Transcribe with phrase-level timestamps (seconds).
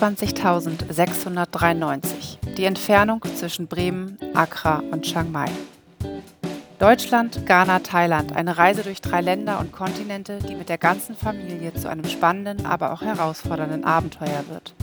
[0.00, 2.38] 26.693.
[2.56, 5.50] Die Entfernung zwischen Bremen, Accra und Chiang Mai.
[6.78, 8.34] Deutschland, Ghana, Thailand.
[8.34, 12.64] Eine Reise durch drei Länder und Kontinente, die mit der ganzen Familie zu einem spannenden,
[12.64, 14.74] aber auch herausfordernden Abenteuer wird.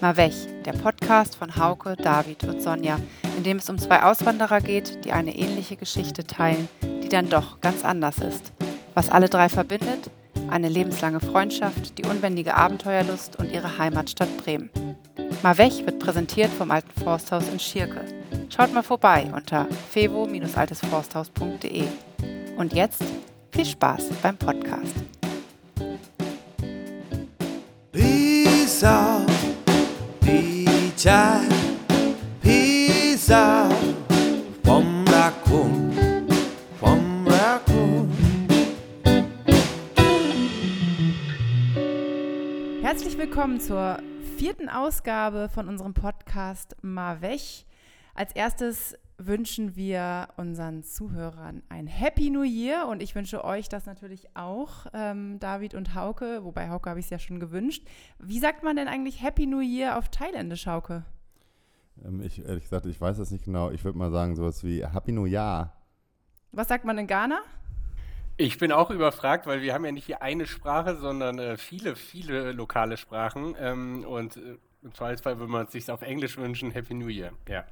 [0.00, 2.98] Mawech, der Podcast von Hauke, David und Sonja,
[3.36, 6.68] in dem es um zwei Auswanderer geht, die eine ähnliche Geschichte teilen,
[7.04, 8.52] die dann doch ganz anders ist.
[8.94, 10.10] Was alle drei verbindet?
[10.48, 14.70] Eine lebenslange Freundschaft, die unbändige Abenteuerlust und ihre Heimatstadt Bremen.
[15.42, 18.04] Mawech wird präsentiert vom Alten Forsthaus in Schierke.
[18.48, 21.84] Schaut mal vorbei unter fevo-altesforsthaus.de.
[22.56, 23.04] Und jetzt
[23.52, 24.94] viel Spaß beim Podcast.
[27.92, 29.26] Peace out,
[30.20, 31.44] peace out,
[42.88, 43.98] Herzlich willkommen zur
[44.38, 47.66] vierten Ausgabe von unserem Podcast Mawech.
[48.14, 53.84] Als erstes wünschen wir unseren Zuhörern ein Happy New Year und ich wünsche euch das
[53.84, 57.86] natürlich auch, ähm, David und Hauke, wobei Hauke habe ich es ja schon gewünscht.
[58.20, 61.04] Wie sagt man denn eigentlich Happy New Year auf Thailändisch, Hauke?
[62.02, 63.70] Ähm, ich, ehrlich gesagt, ich weiß das nicht genau.
[63.70, 65.74] Ich würde mal sagen sowas wie Happy New Year.
[66.52, 67.40] Was sagt man in Ghana?
[68.40, 71.96] Ich bin auch überfragt, weil wir haben ja nicht hier eine Sprache, sondern äh, viele,
[71.96, 73.56] viele lokale Sprachen.
[73.58, 77.32] Ähm, und äh, im Zweifelsfall würde man es sich auf Englisch wünschen, Happy New Year.
[77.48, 77.64] Ja.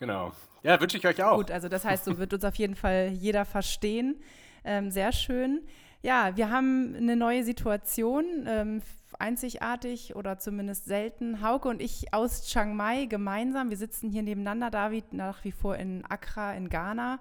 [0.00, 0.32] Genau.
[0.64, 1.36] Ja, wünsche ich euch auch.
[1.36, 4.20] Gut, also das heißt, so wird uns auf jeden Fall jeder verstehen.
[4.64, 5.60] Ähm, sehr schön.
[6.02, 8.82] Ja, wir haben eine neue Situation, ähm,
[9.16, 11.40] einzigartig oder zumindest selten.
[11.40, 13.70] Hauke und ich aus Chiang Mai gemeinsam.
[13.70, 17.20] Wir sitzen hier nebeneinander, David, nach wie vor in Accra in Ghana.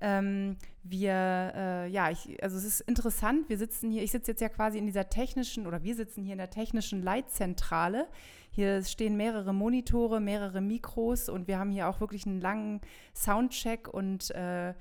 [0.00, 4.40] Ähm, wir, äh, ja, ich, also es ist interessant, wir sitzen hier, ich sitze jetzt
[4.40, 8.06] ja quasi in dieser technischen, oder wir sitzen hier in der technischen Leitzentrale.
[8.50, 12.80] Hier stehen mehrere Monitore, mehrere Mikros und wir haben hier auch wirklich einen langen
[13.14, 14.74] Soundcheck und äh,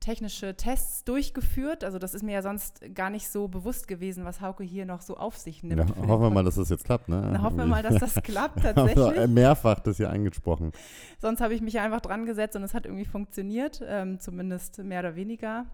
[0.00, 1.84] technische Tests durchgeführt.
[1.84, 5.00] Also das ist mir ja sonst gar nicht so bewusst gewesen, was Hauke hier noch
[5.00, 5.90] so auf sich nimmt.
[5.90, 7.08] Ja, hoffen wir mal, dass das jetzt klappt.
[7.08, 7.28] Ne?
[7.32, 9.26] Na, hoffen wir mal, dass das klappt tatsächlich.
[9.28, 10.72] mehrfach das hier angesprochen.
[11.18, 15.00] Sonst habe ich mich einfach dran gesetzt und es hat irgendwie funktioniert, ähm, zumindest mehr
[15.00, 15.66] oder weniger.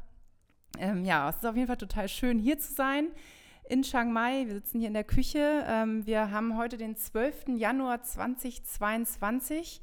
[0.78, 3.08] Ähm, ja, es ist auf jeden Fall total schön, hier zu sein
[3.68, 4.44] in Chiang Mai.
[4.46, 5.64] Wir sitzen hier in der Küche.
[5.66, 7.56] Ähm, wir haben heute den 12.
[7.56, 9.80] Januar 2022.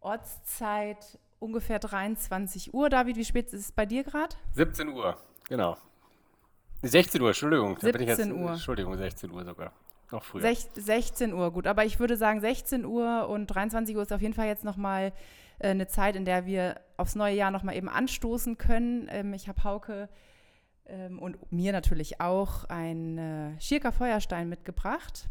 [0.00, 2.90] Ortszeit ungefähr 23 Uhr.
[2.90, 4.34] David, wie spät ist es bei dir gerade?
[4.52, 5.16] 17 Uhr,
[5.48, 5.76] genau.
[6.82, 7.78] 16 Uhr, Entschuldigung.
[7.80, 8.50] 17 jetzt, Uhr.
[8.50, 9.72] Entschuldigung, 16 Uhr sogar.
[10.10, 10.54] Noch früher.
[10.74, 11.66] 16 Uhr, gut.
[11.66, 15.12] Aber ich würde sagen, 16 Uhr und 23 Uhr ist auf jeden Fall jetzt nochmal
[15.58, 19.08] äh, eine Zeit, in der wir aufs neue Jahr nochmal eben anstoßen können.
[19.10, 20.08] Ähm, ich habe Hauke
[20.86, 25.28] ähm, und mir natürlich auch einen äh, Schirker Feuerstein mitgebracht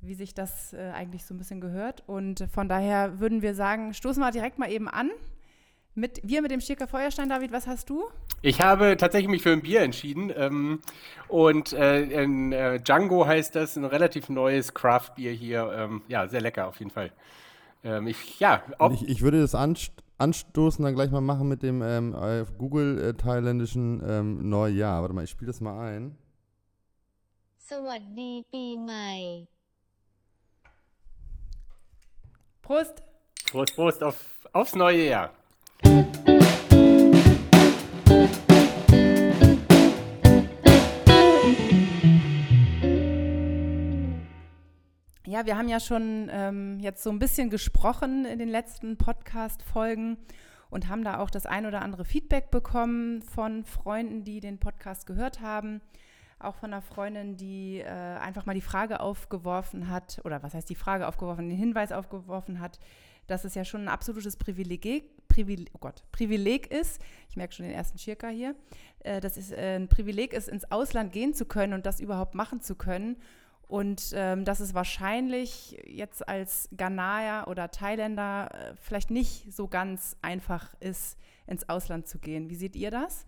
[0.00, 2.02] wie sich das äh, eigentlich so ein bisschen gehört.
[2.06, 5.10] Und von daher würden wir sagen, stoßen wir direkt mal eben an.
[5.94, 8.04] Mit, wir mit dem Schicker Feuerstein, David, was hast du?
[8.42, 10.30] Ich habe tatsächlich mich für ein Bier entschieden.
[10.36, 10.80] Ähm,
[11.28, 15.72] und äh, ein, äh, Django heißt das, ein relativ neues Craft-Bier hier.
[15.74, 17.12] Ähm, ja, sehr lecker auf jeden Fall.
[17.82, 21.82] Ähm, ich, ja, ich, ich, würde das anst anstoßen dann gleich mal machen mit dem
[21.82, 22.16] ähm,
[22.58, 25.02] Google-thailändischen äh, ähm, Neujahr.
[25.02, 26.16] Warte mal, ich spiele das mal ein.
[27.72, 29.49] สวัสดีปีใหม่
[32.71, 33.03] Prost.
[33.51, 34.15] Prost, Prost auf,
[34.53, 35.31] aufs neue Jahr.
[45.25, 50.17] Ja, wir haben ja schon ähm, jetzt so ein bisschen gesprochen in den letzten Podcast-Folgen
[50.69, 55.05] und haben da auch das ein oder andere Feedback bekommen von Freunden, die den Podcast
[55.05, 55.81] gehört haben
[56.43, 60.69] auch von einer Freundin, die äh, einfach mal die Frage aufgeworfen hat, oder was heißt
[60.69, 62.79] die Frage aufgeworfen, den Hinweis aufgeworfen hat,
[63.27, 67.65] dass es ja schon ein absolutes Privileg, Privileg, oh Gott, Privileg ist, ich merke schon
[67.65, 68.55] den ersten Schirka hier,
[68.99, 72.35] äh, dass es äh, ein Privileg ist, ins Ausland gehen zu können und das überhaupt
[72.35, 73.17] machen zu können.
[73.67, 80.17] Und ähm, dass es wahrscheinlich jetzt als Ghanaer oder Thailänder äh, vielleicht nicht so ganz
[80.21, 81.17] einfach ist,
[81.47, 82.49] ins Ausland zu gehen.
[82.49, 83.25] Wie seht ihr das?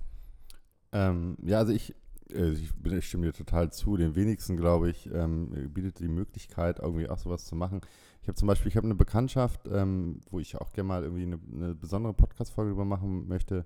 [0.92, 1.95] Ähm, ja, also ich
[2.33, 3.97] ich, bin, ich stimme dir total zu.
[3.97, 7.81] Den wenigsten, glaube ich, ähm, bietet die Möglichkeit, irgendwie auch sowas zu machen.
[8.21, 11.24] Ich habe zum Beispiel, ich habe eine Bekanntschaft, ähm, wo ich auch gerne mal irgendwie
[11.24, 13.65] eine, eine besondere Podcast-Folge über machen möchte.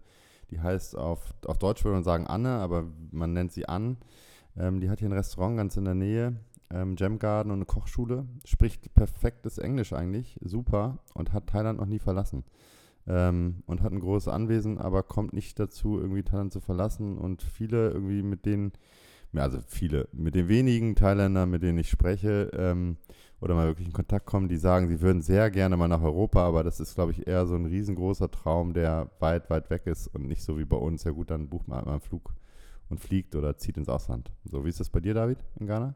[0.50, 3.98] Die heißt auf, auf Deutsch würde man sagen Anne, aber man nennt sie Ann.
[4.58, 6.38] Ähm, die hat hier ein Restaurant ganz in der Nähe,
[6.69, 8.25] ähm, Jam Garden und eine Kochschule.
[8.46, 12.44] Spricht perfektes Englisch eigentlich, super und hat Thailand noch nie verlassen
[13.07, 17.18] ähm, und hat ein großes Anwesen, aber kommt nicht dazu, irgendwie Thailand zu verlassen.
[17.18, 18.74] Und viele irgendwie, mit denen,
[19.33, 22.98] also viele, mit den wenigen Thailändern, mit denen ich spreche ähm,
[23.39, 26.45] oder mal wirklich in Kontakt kommen, die sagen, sie würden sehr gerne mal nach Europa,
[26.45, 30.07] aber das ist, glaube ich, eher so ein riesengroßer Traum, der weit, weit weg ist
[30.07, 31.04] und nicht so wie bei uns.
[31.04, 32.33] Ja gut, dann bucht man einen Flug
[32.89, 34.31] und fliegt oder zieht ins Ausland.
[34.44, 35.95] So, wie ist das bei dir, David, in Ghana?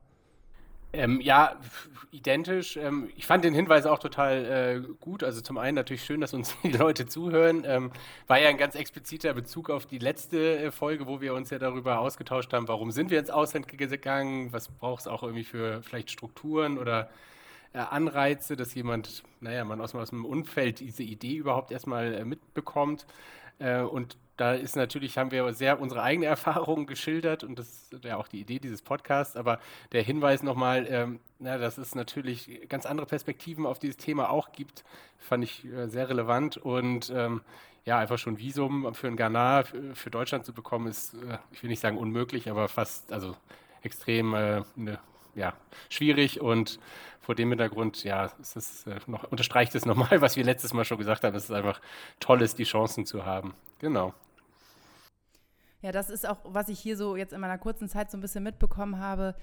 [0.94, 1.56] Ähm, ja,
[2.12, 2.76] identisch.
[2.76, 5.24] Ähm, ich fand den Hinweis auch total äh, gut.
[5.24, 7.64] Also zum einen natürlich schön, dass uns die Leute zuhören.
[7.66, 7.92] Ähm,
[8.28, 11.60] war ja ein ganz expliziter Bezug auf die letzte äh, Folge, wo wir uns ja
[11.60, 15.82] darüber ausgetauscht haben, warum sind wir ins Ausland gegangen, was braucht es auch irgendwie für
[15.84, 17.10] vielleicht Strukturen oder
[17.74, 22.26] äh, Anreize, dass jemand, naja, man aus, aus dem Umfeld diese Idee überhaupt erstmal äh,
[22.26, 23.06] mitbekommt.
[23.60, 28.04] Äh, und da ist natürlich, haben wir sehr unsere eigene Erfahrung geschildert und das ist
[28.04, 29.60] ja auch die Idee dieses Podcasts, aber
[29.92, 34.52] der Hinweis nochmal, ähm, na, dass es natürlich ganz andere Perspektiven auf dieses Thema auch
[34.52, 34.84] gibt,
[35.20, 37.42] fand ich äh, sehr relevant und ähm,
[37.86, 41.70] ja, einfach schon Visum für ein Ghana für, Deutschland zu bekommen, ist, äh, ich will
[41.70, 43.36] nicht sagen unmöglich, aber fast, also
[43.84, 44.98] extrem äh, ne,
[45.36, 45.54] ja,
[45.90, 46.80] schwierig und
[47.20, 50.84] vor dem Hintergrund, ja, es ist, äh, noch, unterstreicht es nochmal, was wir letztes Mal
[50.84, 51.80] schon gesagt haben, dass es einfach
[52.20, 53.54] toll ist, die Chancen zu haben.
[53.78, 54.16] Genau.
[55.82, 58.22] Ja, das ist auch, was ich hier so jetzt in meiner kurzen Zeit so ein
[58.22, 59.36] bisschen mitbekommen habe,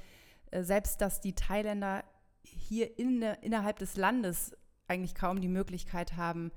[0.51, 2.05] äh, selbst dass die Thailänder
[2.43, 4.57] hier in, innerhalb des Landes
[4.87, 6.51] eigentlich kaum die Möglichkeit haben,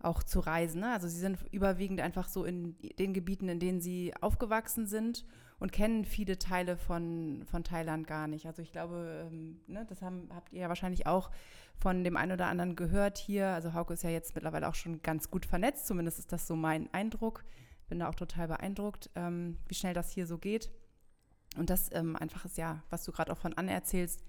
[0.00, 0.80] auch zu reisen.
[0.80, 0.92] Ne?
[0.92, 5.24] Also sie sind überwiegend einfach so in den Gebieten, in denen sie aufgewachsen sind
[5.58, 8.46] und kennen viele Teile von, von Thailand gar nicht.
[8.46, 11.30] Also ich glaube, ähm, ne, das haben, habt ihr ja wahrscheinlich auch
[11.76, 13.48] von dem einen oder anderen gehört hier.
[13.48, 16.54] Also Hauke ist ja jetzt mittlerweile auch schon ganz gut vernetzt, zumindest ist das so
[16.54, 17.44] mein Eindruck
[17.88, 20.70] bin da auch total beeindruckt, ähm, wie schnell das hier so geht.
[21.56, 24.24] Und das ähm, einfach ist ja, was du gerade auch von Anne erzählst,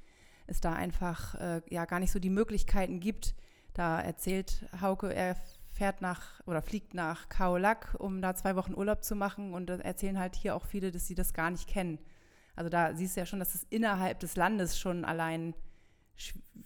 [0.47, 3.35] ist da einfach äh, ja gar nicht so die Möglichkeiten gibt.
[3.73, 5.35] Da erzählt Hauke, er
[5.71, 9.53] fährt nach oder fliegt nach Kaolak, um da zwei Wochen Urlaub zu machen.
[9.53, 11.99] Und erzählen halt hier auch viele, dass sie das gar nicht kennen.
[12.55, 15.53] Also da siehst du ja schon, dass es innerhalb des Landes schon allein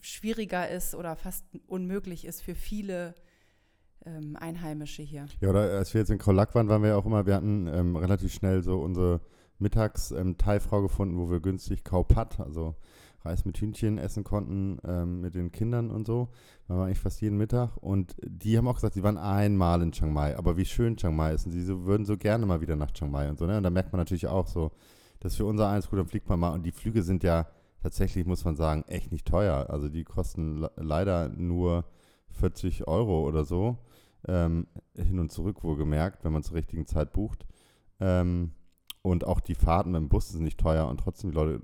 [0.02, 3.14] schwieriger ist oder fast unmöglich ist für viele
[4.06, 5.26] ähm, Einheimische hier.
[5.42, 7.68] Ja, oder als wir jetzt in Krolak waren, waren wir ja auch immer, wir hatten
[7.68, 9.22] ähm, relativ schnell so unsere
[9.60, 12.76] Mittags-Thai-Frau ähm, gefunden, wo wir günstig Kaupat, also
[13.26, 16.30] Reis mit Hühnchen essen konnten ähm, mit den Kindern und so.
[16.68, 17.78] Da waren eigentlich fast jeden Mittag.
[17.78, 21.16] Und die haben auch gesagt, sie waren einmal in Chiang Mai, aber wie schön Chiang
[21.16, 21.46] Mai ist.
[21.46, 23.46] Und sie so, würden so gerne mal wieder nach Chiang Mai und so.
[23.46, 23.58] Ne?
[23.58, 24.72] Und da merkt man natürlich auch so,
[25.20, 26.50] dass für unser eins gut, dann fliegt man mal.
[26.50, 27.48] Und die Flüge sind ja
[27.82, 29.68] tatsächlich, muss man sagen, echt nicht teuer.
[29.70, 31.86] Also die kosten leider nur
[32.32, 33.78] 40 Euro oder so
[34.28, 37.46] ähm, hin und zurück wohlgemerkt, wenn man zur richtigen Zeit bucht.
[38.00, 38.54] Ähm,
[39.02, 41.62] und auch die Fahrten mit dem Bus sind nicht teuer und trotzdem die Leute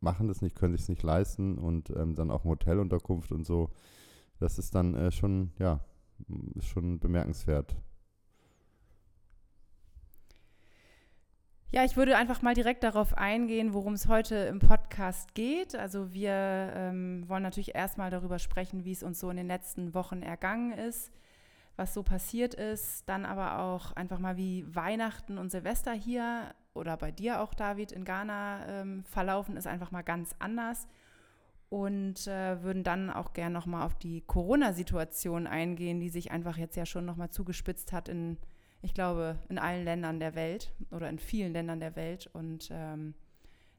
[0.00, 3.70] machen das nicht, können sich es nicht leisten und ähm, dann auch Hotelunterkunft und so.
[4.38, 5.80] Das ist dann äh, schon, ja,
[6.54, 7.76] ist schon bemerkenswert.
[11.72, 15.74] Ja, ich würde einfach mal direkt darauf eingehen, worum es heute im Podcast geht.
[15.74, 19.92] Also wir ähm, wollen natürlich erstmal darüber sprechen, wie es uns so in den letzten
[19.92, 21.10] Wochen ergangen ist
[21.76, 23.08] was so passiert ist.
[23.08, 27.92] Dann aber auch einfach mal, wie Weihnachten und Silvester hier oder bei dir auch, David,
[27.92, 30.86] in Ghana ähm, verlaufen ist, einfach mal ganz anders.
[31.68, 36.76] Und äh, würden dann auch gern nochmal auf die Corona-Situation eingehen, die sich einfach jetzt
[36.76, 38.38] ja schon nochmal zugespitzt hat in,
[38.82, 42.30] ich glaube, in allen Ländern der Welt oder in vielen Ländern der Welt.
[42.32, 43.14] Und ähm,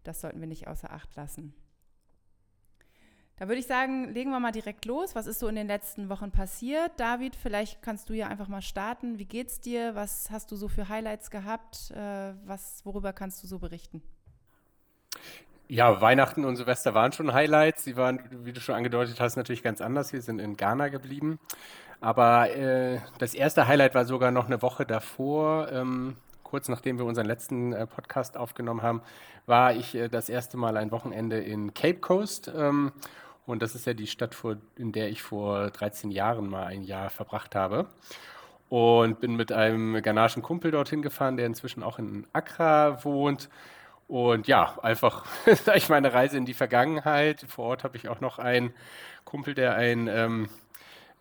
[0.03, 1.53] das sollten wir nicht außer Acht lassen.
[3.39, 5.13] Da würde ich sagen, legen wir mal direkt los.
[5.13, 6.91] Was ist so in den letzten Wochen passiert?
[6.97, 9.19] David, vielleicht kannst du ja einfach mal starten.
[9.19, 9.93] Wie geht's dir?
[9.93, 11.91] Was hast du so für Highlights gehabt?
[11.91, 14.01] Äh, was, worüber kannst du so berichten?
[15.67, 17.83] Ja, Weihnachten und Silvester waren schon Highlights.
[17.83, 20.13] Sie waren, wie du schon angedeutet hast, natürlich ganz anders.
[20.13, 21.39] Wir sind in Ghana geblieben.
[22.01, 25.71] Aber äh, das erste Highlight war sogar noch eine Woche davor.
[25.71, 29.01] Ähm, kurz nachdem wir unseren letzten äh, Podcast aufgenommen haben,
[29.45, 32.51] war ich äh, das erste Mal ein Wochenende in Cape Coast.
[32.55, 32.93] Ähm,
[33.47, 34.35] und das ist ja die Stadt,
[34.75, 37.87] in der ich vor 13 Jahren mal ein Jahr verbracht habe.
[38.67, 43.49] Und bin mit einem ghanaischen Kumpel dorthin gefahren, der inzwischen auch in Accra wohnt.
[44.09, 45.25] Und ja, einfach,
[45.75, 47.45] ich meine Reise in die Vergangenheit.
[47.47, 48.73] Vor Ort habe ich auch noch einen
[49.23, 50.49] Kumpel, der ein ähm,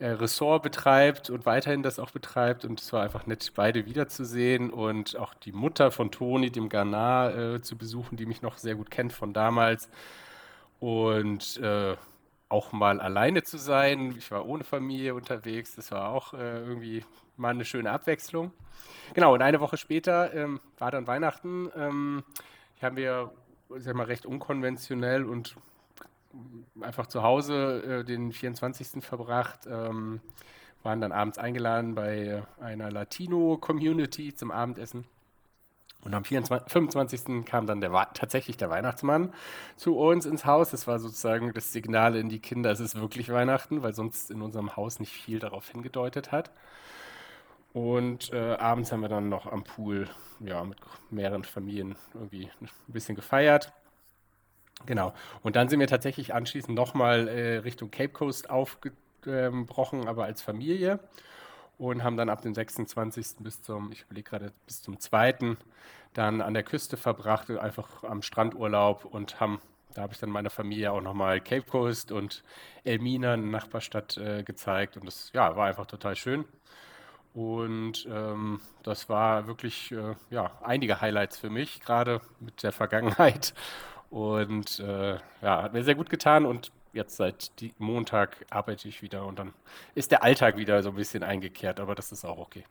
[0.01, 2.65] äh, Ressort betreibt und weiterhin das auch betreibt.
[2.65, 7.55] Und es war einfach nett, beide wiederzusehen und auch die Mutter von Toni, dem Ghana,
[7.55, 9.89] äh, zu besuchen, die mich noch sehr gut kennt von damals.
[10.81, 11.97] Und äh,
[12.49, 14.15] auch mal alleine zu sein.
[14.17, 15.75] Ich war ohne Familie unterwegs.
[15.75, 17.05] Das war auch äh, irgendwie
[17.37, 18.53] mal eine schöne Abwechslung.
[19.15, 21.71] Genau, und eine Woche später ähm, war dann Weihnachten.
[21.77, 22.25] Ähm,
[22.81, 23.33] haben wir,
[23.77, 25.57] sag mal, recht unkonventionell und
[26.81, 29.03] einfach zu Hause äh, den 24.
[29.03, 29.67] verbracht.
[29.67, 30.21] Ähm,
[30.83, 35.05] waren dann abends eingeladen bei einer Latino-Community zum Abendessen.
[36.07, 37.45] Und am 24, 25.
[37.45, 39.35] kam dann der, tatsächlich der Weihnachtsmann
[39.75, 40.71] zu uns ins Haus.
[40.71, 44.41] Das war sozusagen das Signal in die Kinder, es ist wirklich Weihnachten, weil sonst in
[44.41, 46.53] unserem Haus nicht viel darauf hingedeutet hat.
[47.73, 50.09] Und äh, abends haben wir dann noch am Pool
[50.39, 50.79] ja, mit
[51.11, 53.73] mehreren Familien irgendwie ein bisschen gefeiert.
[54.87, 55.13] Genau.
[55.43, 61.01] Und dann sind wir tatsächlich anschließend nochmal äh, Richtung Cape Coast aufgebrochen, aber als Familie.
[61.79, 63.37] Und haben dann ab dem 26.
[63.41, 65.57] bis zum, ich überlege gerade, bis zum 2.
[66.15, 69.61] dann an der Küste verbracht, einfach am Strandurlaub und haben,
[69.93, 72.43] da habe ich dann meiner Familie auch nochmal Cape Coast und
[72.85, 74.97] Elmina, eine Nachbarstadt, äh, gezeigt.
[74.97, 76.47] Und das ja, war einfach total schön.
[77.35, 83.53] Und ähm, das war wirklich äh, ja, einige Highlights für mich, gerade mit der Vergangenheit.
[84.09, 89.27] Und äh, ja, hat mir sehr gut getan und jetzt seit Montag arbeite ich wieder
[89.27, 89.53] und dann
[89.95, 92.65] ist der Alltag wieder so ein bisschen eingekehrt, aber das ist auch okay.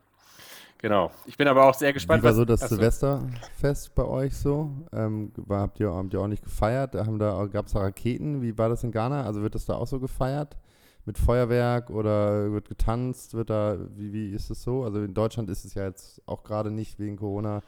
[0.80, 1.10] Genau.
[1.26, 2.22] Ich bin aber auch sehr gespannt.
[2.22, 2.76] Wie war so das achso.
[2.76, 4.70] Silvesterfest bei euch so?
[4.92, 6.96] Ähm, war, habt, ihr, habt ihr auch nicht gefeiert?
[6.96, 8.42] Haben da, Gab es da Raketen?
[8.42, 9.24] Wie war das in Ghana?
[9.26, 10.58] Also wird das da auch so gefeiert?
[11.06, 13.36] Mit Feuerwerk oder wird getanzt?
[13.36, 14.84] Wird da, wie, wie ist es so?
[14.84, 17.62] Also in Deutschland ist es ja jetzt auch gerade nicht wegen Corona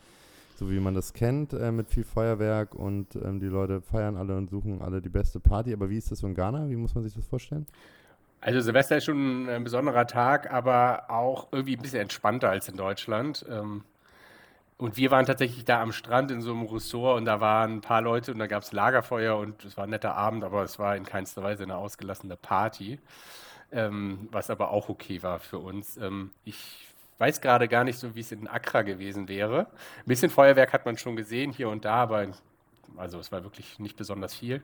[0.58, 4.36] so wie man das kennt, äh, mit viel Feuerwerk und ähm, die Leute feiern alle
[4.36, 5.74] und suchen alle die beste Party.
[5.74, 6.70] Aber wie ist das so in Ghana?
[6.70, 7.68] Wie muss man sich das vorstellen?
[8.42, 12.78] Also Silvester ist schon ein besonderer Tag, aber auch irgendwie ein bisschen entspannter als in
[12.78, 13.46] Deutschland.
[13.50, 13.84] Ähm,
[14.78, 17.82] und wir waren tatsächlich da am Strand in so einem Ressort und da waren ein
[17.82, 20.78] paar Leute und da gab es Lagerfeuer und es war ein netter Abend, aber es
[20.78, 23.00] war in keinster Weise eine ausgelassene Party,
[23.72, 25.98] ähm, was aber auch okay war für uns.
[25.98, 26.88] Ähm, ich
[27.18, 29.68] weiß gerade gar nicht so, wie es in Accra gewesen wäre.
[30.00, 32.28] Ein bisschen Feuerwerk hat man schon gesehen hier und da, aber
[32.96, 34.64] also es war wirklich nicht besonders viel.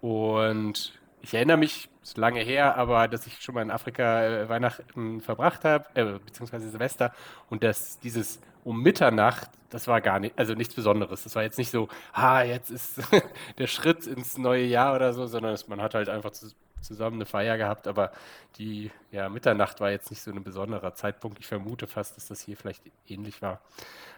[0.00, 4.48] Und ich erinnere mich, ist lange her, aber dass ich schon mal in Afrika äh,
[4.48, 7.12] Weihnachten verbracht habe, äh, beziehungsweise Silvester,
[7.50, 11.24] und dass dieses um Mitternacht, das war gar nicht, also nichts Besonderes.
[11.24, 13.00] Das war jetzt nicht so, ah, jetzt ist
[13.58, 16.32] der Schritt ins neue Jahr oder so, sondern man hat halt einfach
[16.80, 18.12] zusammen eine Feier gehabt, aber
[18.56, 21.38] die ja, Mitternacht war jetzt nicht so ein besonderer Zeitpunkt.
[21.38, 23.60] Ich vermute fast, dass das hier vielleicht ähnlich war.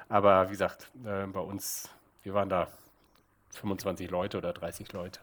[0.08, 1.88] Aber wie gesagt, äh, bei uns,
[2.22, 2.68] wir waren da
[3.54, 5.20] 25 Leute oder 30 Leute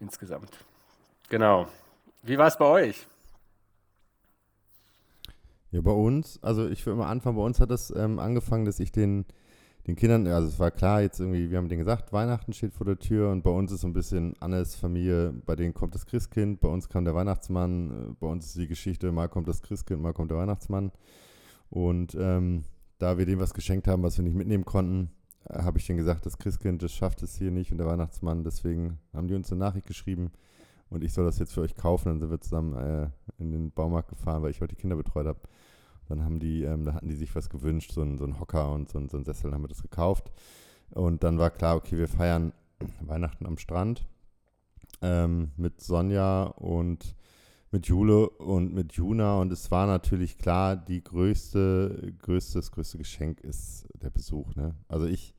[0.00, 0.50] insgesamt.
[1.28, 1.68] Genau.
[2.22, 3.06] Wie war es bei euch?
[5.70, 8.80] Ja, bei uns, also ich würde mal anfangen, bei uns hat es ähm, angefangen, dass
[8.80, 9.24] ich den
[9.86, 12.84] den Kindern, also es war klar, jetzt irgendwie, wir haben denen gesagt, Weihnachten steht vor
[12.84, 16.06] der Tür und bei uns ist so ein bisschen Annes Familie, bei denen kommt das
[16.06, 19.62] Christkind, bei uns kam der Weihnachtsmann, äh, bei uns ist die Geschichte, mal kommt das
[19.62, 20.92] Christkind, mal kommt der Weihnachtsmann.
[21.70, 22.64] Und ähm,
[22.98, 25.10] da wir dem was geschenkt haben, was wir nicht mitnehmen konnten,
[25.48, 28.44] äh, habe ich denen gesagt, das Christkind, das schafft es hier nicht und der Weihnachtsmann,
[28.44, 30.30] deswegen haben die uns eine Nachricht geschrieben
[30.90, 32.08] und ich soll das jetzt für euch kaufen.
[32.08, 33.08] Dann sind wir zusammen äh,
[33.38, 35.40] in den Baumarkt gefahren, weil ich heute die Kinder betreut habe.
[36.10, 38.72] Dann haben die, ähm, da hatten die sich was gewünscht, so ein, so ein Hocker
[38.72, 40.30] und so ein, so ein Sessel, dann haben wir das gekauft.
[40.90, 42.52] Und dann war klar, okay, wir feiern
[43.00, 44.06] Weihnachten am Strand
[45.02, 47.14] ähm, mit Sonja und
[47.70, 49.40] mit Jule und mit Juna.
[49.40, 54.54] Und es war natürlich klar, die größte, größte, das größte Geschenk ist der Besuch.
[54.56, 54.74] Ne?
[54.88, 55.34] Also ich,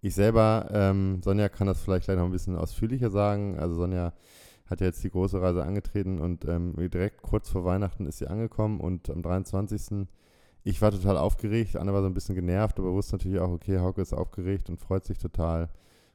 [0.00, 3.58] ich selber, ähm, Sonja kann das vielleicht gleich noch ein bisschen ausführlicher sagen.
[3.58, 4.12] Also Sonja
[4.72, 8.26] hat ja jetzt die große Reise angetreten und ähm, direkt kurz vor Weihnachten ist sie
[8.26, 10.06] angekommen und am 23.
[10.64, 13.78] Ich war total aufgeregt, Anne war so ein bisschen genervt, aber wusste natürlich auch, okay,
[13.78, 15.68] Hauke ist aufgeregt und freut sich total.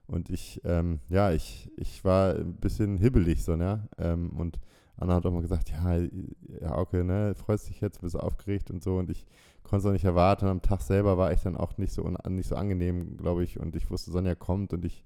[0.07, 3.89] Und ich, ähm, ja, ich, ich war ein bisschen hibbelig so, ne?
[3.97, 4.57] Ähm, und
[4.95, 8.97] Anna hat auch mal gesagt, ja, Hauke, ne, freust dich jetzt, bist aufgeregt und so.
[8.97, 9.27] Und ich
[9.63, 10.47] konnte es auch nicht erwarten.
[10.47, 13.59] Am Tag selber war ich dann auch nicht so, nicht so angenehm, glaube ich.
[13.59, 15.03] Und ich wusste, Sonja kommt und ich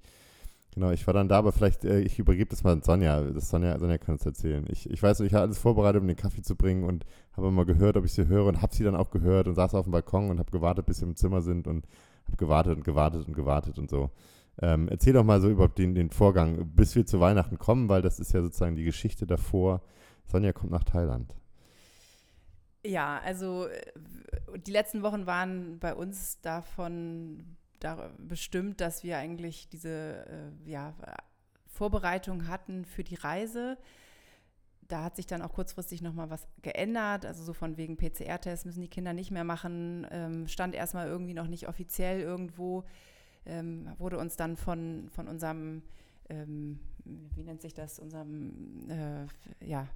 [0.73, 3.21] Genau, ich war dann da, aber vielleicht, äh, ich übergebe das mal an Sonja.
[3.21, 4.65] Das Sonja, Sonja kann es erzählen.
[4.69, 7.65] Ich, ich weiß, ich habe alles vorbereitet, um den Kaffee zu bringen und habe mal
[7.65, 9.91] gehört, ob ich sie höre und habe sie dann auch gehört und saß auf dem
[9.91, 11.87] Balkon und habe gewartet, bis sie im Zimmer sind und
[12.25, 14.11] habe gewartet und gewartet und gewartet und so.
[14.61, 18.01] Ähm, erzähl doch mal so über den, den Vorgang, bis wir zu Weihnachten kommen, weil
[18.01, 19.81] das ist ja sozusagen die Geschichte davor.
[20.25, 21.35] Sonja kommt nach Thailand.
[22.85, 27.57] Ja, also äh, die letzten Wochen waren bei uns davon
[28.17, 30.25] bestimmt, dass wir eigentlich diese
[30.65, 30.93] äh, ja,
[31.67, 33.77] Vorbereitung hatten für die Reise.
[34.88, 37.25] Da hat sich dann auch kurzfristig nochmal was geändert.
[37.25, 40.05] Also so von wegen PCR-Tests müssen die Kinder nicht mehr machen.
[40.11, 42.83] Ähm, stand erstmal irgendwie noch nicht offiziell irgendwo.
[43.45, 45.81] Ähm, wurde uns dann von, von unserem,
[46.29, 49.25] ähm, wie nennt sich das, unserem, äh,
[49.65, 49.88] ja,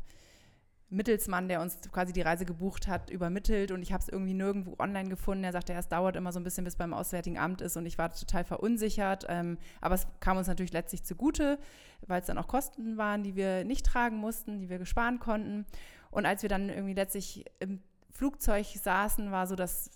[0.90, 4.76] Mittelsmann, der uns quasi die Reise gebucht hat, übermittelt und ich habe es irgendwie nirgendwo
[4.78, 5.44] online gefunden.
[5.44, 7.98] Er sagte, es dauert immer so ein bisschen, bis beim Auswärtigen Amt ist und ich
[7.98, 9.26] war total verunsichert.
[9.28, 11.58] Ähm, aber es kam uns natürlich letztlich zugute,
[12.06, 15.66] weil es dann auch Kosten waren, die wir nicht tragen mussten, die wir gesparen konnten.
[16.12, 19.90] Und als wir dann irgendwie letztlich im Flugzeug saßen, war so das,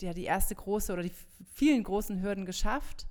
[0.00, 1.12] ja, die erste große oder die
[1.54, 3.06] vielen großen Hürden geschafft.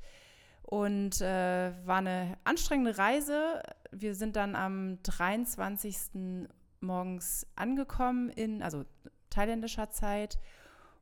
[0.63, 3.62] Und äh, war eine anstrengende Reise.
[3.92, 6.48] Wir sind dann am 23.
[6.79, 8.86] morgens angekommen in, also
[9.29, 10.39] thailändischer Zeit.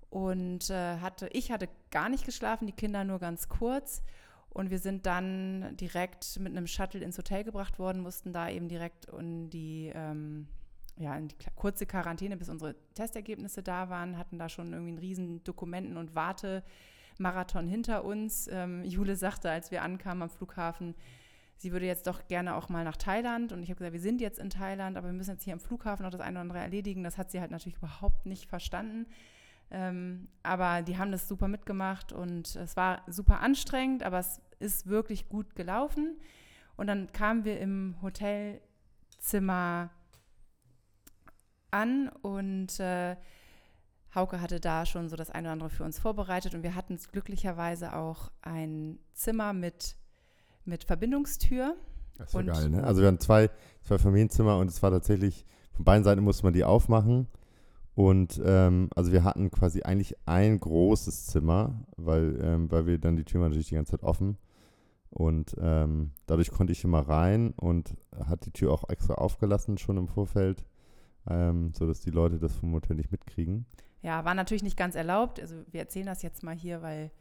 [0.10, 4.03] Und äh, hatte, ich hatte gar nicht geschlafen, die Kinder nur ganz kurz.
[4.50, 8.70] Und wir sind dann direkt mit einem Shuttle ins Hotel gebracht worden, mussten da eben
[8.70, 10.48] direkt in die, ähm,
[10.98, 15.00] ja, in die kurze Quarantäne, bis unsere Testergebnisse da waren, hatten da schon irgendwie einen
[15.00, 18.48] riesen Dokumenten- und Wartemarathon hinter uns.
[18.51, 20.94] Ähm, Jule sagte, als wir ankamen am Flughafen,
[21.63, 23.53] sie würde jetzt doch gerne auch mal nach Thailand.
[23.53, 25.60] Und ich habe gesagt, wir sind jetzt in Thailand, aber wir müssen jetzt hier am
[25.60, 27.03] Flughafen noch das eine oder andere erledigen.
[27.03, 29.08] Das hat sie halt natürlich überhaupt nicht verstanden.
[29.72, 34.88] Ähm, aber die haben das super mitgemacht und es war super anstrengend, aber es ist
[34.88, 36.20] wirklich gut gelaufen.
[36.75, 39.89] Und dann kamen wir im Hotelzimmer
[41.72, 43.15] an und äh,
[44.13, 47.00] Hauke hatte da schon so das eine oder andere für uns vorbereitet und wir hatten
[47.12, 49.96] glücklicherweise auch ein Zimmer mit,
[50.65, 51.75] mit Verbindungstür.
[52.17, 52.84] Das war geil, ne?
[52.84, 53.50] Also wir hatten zwei,
[53.82, 57.27] zwei Familienzimmer und es war tatsächlich, von beiden Seiten musste man die aufmachen
[57.96, 63.15] und ähm, also wir hatten quasi eigentlich ein großes Zimmer, weil, ähm, weil wir dann
[63.15, 64.38] die Tür natürlich die ganze Zeit offen.
[65.10, 69.98] Und ähm, dadurch konnte ich immer rein und hat die Tür auch extra aufgelassen schon
[69.98, 70.65] im Vorfeld,
[71.29, 73.67] ähm, sodass die Leute das vom Hotel nicht mitkriegen.
[74.01, 75.39] Ja, war natürlich nicht ganz erlaubt.
[75.39, 77.12] Also wir erzählen das jetzt mal hier, weil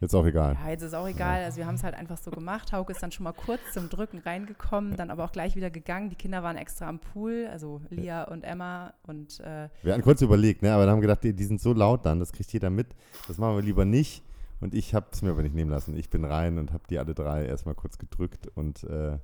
[0.00, 0.56] Jetzt auch egal.
[0.64, 1.44] Ja, jetzt ist auch egal.
[1.44, 2.72] Also wir haben es halt einfach so gemacht.
[2.72, 6.08] Hauke ist dann schon mal kurz zum Drücken reingekommen, dann aber auch gleich wieder gegangen.
[6.08, 10.22] Die Kinder waren extra am Pool, also Lia und Emma und äh Wir hatten kurz
[10.22, 12.50] überlegt, ne, aber dann haben wir gedacht, die, die sind so laut dann, das kriegt
[12.50, 12.88] jeder mit.
[13.28, 14.22] Das machen wir lieber nicht.
[14.60, 15.94] Und ich habe es mir aber nicht nehmen lassen.
[15.96, 19.18] Ich bin rein und habe die alle drei erstmal kurz gedrückt und äh,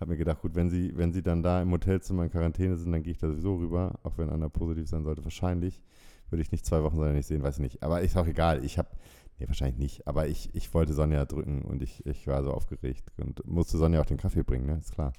[0.00, 2.92] habe mir gedacht, gut, wenn sie, wenn sie dann da im Hotelzimmer in Quarantäne sind,
[2.92, 5.24] dann gehe ich da sowieso rüber, auch wenn einer positiv sein sollte.
[5.24, 5.82] Wahrscheinlich
[6.30, 7.82] würde ich nicht zwei Wochen sein, nicht sehen, weiß ich nicht.
[7.82, 8.64] Aber ist auch egal.
[8.64, 8.88] Ich habe
[9.40, 10.06] Nee, wahrscheinlich nicht.
[10.06, 14.00] Aber ich, ich wollte Sonja drücken und ich, ich war so aufgeregt und musste Sonja
[14.00, 14.76] auch den Kaffee bringen, ne?
[14.78, 15.14] Ist klar.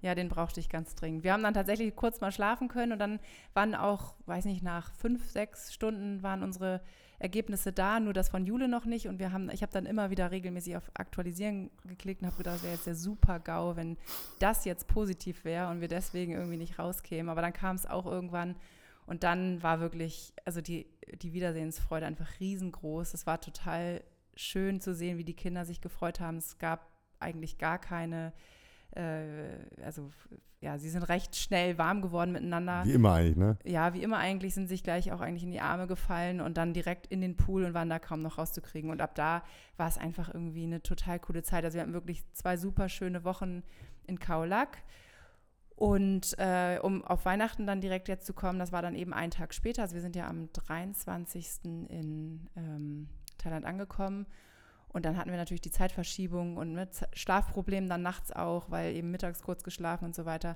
[0.00, 1.24] Ja, den brauchte ich ganz dringend.
[1.24, 3.18] Wir haben dann tatsächlich kurz mal schlafen können und dann
[3.52, 6.82] waren auch, weiß nicht, nach fünf, sechs Stunden waren unsere
[7.18, 9.08] Ergebnisse da, nur das von Jule noch nicht.
[9.08, 12.56] Und wir haben, ich habe dann immer wieder regelmäßig auf Aktualisieren geklickt und habe gedacht,
[12.56, 13.96] das wäre jetzt der super GAU, wenn
[14.38, 17.30] das jetzt positiv wäre und wir deswegen irgendwie nicht rauskämen.
[17.30, 18.56] Aber dann kam es auch irgendwann
[19.06, 20.86] und dann war wirklich, also die,
[21.22, 23.14] die Wiedersehensfreude einfach riesengroß.
[23.14, 24.02] Es war total
[24.34, 26.38] schön zu sehen, wie die Kinder sich gefreut haben.
[26.38, 26.90] Es gab
[27.20, 28.32] eigentlich gar keine,
[28.92, 30.10] äh, also
[30.60, 32.84] ja, sie sind recht schnell warm geworden miteinander.
[32.86, 33.58] Wie immer eigentlich, ne?
[33.64, 36.72] Ja, wie immer eigentlich sind sich gleich auch eigentlich in die Arme gefallen und dann
[36.72, 38.90] direkt in den Pool und waren da kaum noch rauszukriegen.
[38.90, 39.42] Und ab da
[39.76, 41.64] war es einfach irgendwie eine total coole Zeit.
[41.64, 43.62] Also wir hatten wirklich zwei super schöne Wochen
[44.06, 44.78] in Kaolack.
[45.76, 49.32] Und äh, um auf Weihnachten dann direkt jetzt zu kommen, das war dann eben einen
[49.32, 49.82] Tag später.
[49.82, 51.64] Also wir sind ja am 23.
[51.64, 53.08] in ähm,
[53.38, 54.26] Thailand angekommen.
[54.88, 59.10] Und dann hatten wir natürlich die Zeitverschiebung und mit Schlafproblemen dann nachts auch, weil eben
[59.10, 60.54] mittags kurz geschlafen und so weiter.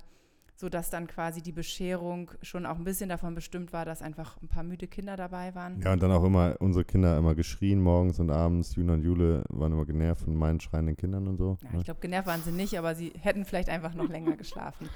[0.59, 4.49] Sodass dann quasi die Bescherung schon auch ein bisschen davon bestimmt war, dass einfach ein
[4.49, 5.81] paar müde Kinder dabei waren.
[5.81, 8.75] Ja, und dann auch immer unsere Kinder immer geschrien morgens und abends.
[8.75, 11.57] Juna und Jule waren immer genervt von meinen schreienden Kindern und so.
[11.63, 11.77] Ja, ne?
[11.77, 14.89] Ich glaube, genervt waren sie nicht, aber sie hätten vielleicht einfach noch länger geschlafen.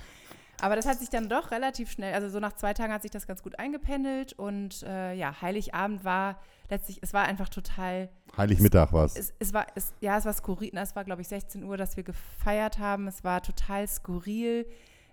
[0.60, 3.12] Aber das hat sich dann doch relativ schnell, also so nach zwei Tagen hat sich
[3.12, 8.10] das ganz gut eingependelt und äh, ja, Heiligabend war letztlich, es war einfach total.
[8.36, 9.34] Heiligmittag war es.
[9.39, 12.04] Es war, es, ja, es war skurril, es war glaube ich 16 Uhr, dass wir
[12.04, 13.08] gefeiert haben.
[13.08, 14.65] Es war total skurril.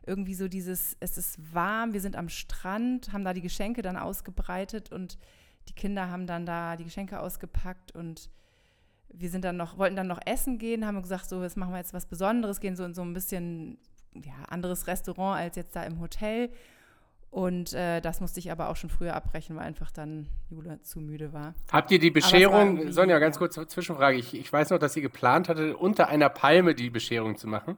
[0.07, 3.97] Irgendwie so dieses, es ist warm, wir sind am Strand, haben da die Geschenke dann
[3.97, 5.19] ausgebreitet und
[5.69, 8.31] die Kinder haben dann da die Geschenke ausgepackt und
[9.13, 11.79] wir sind dann noch, wollten dann noch essen gehen, haben gesagt, so, jetzt machen wir
[11.79, 13.79] jetzt was Besonderes, gehen so in so ein bisschen
[14.15, 16.51] ja, anderes Restaurant als jetzt da im Hotel.
[17.31, 21.01] Und äh, das musste ich aber auch schon früher abbrechen, weil einfach dann Jule zu
[21.01, 21.55] müde war.
[21.71, 24.19] Habt ihr die Bescherung, Sonja, ganz kurz Zwischenfrage.
[24.19, 27.77] Ich, ich weiß noch, dass sie geplant hatte, unter einer Palme die Bescherung zu machen.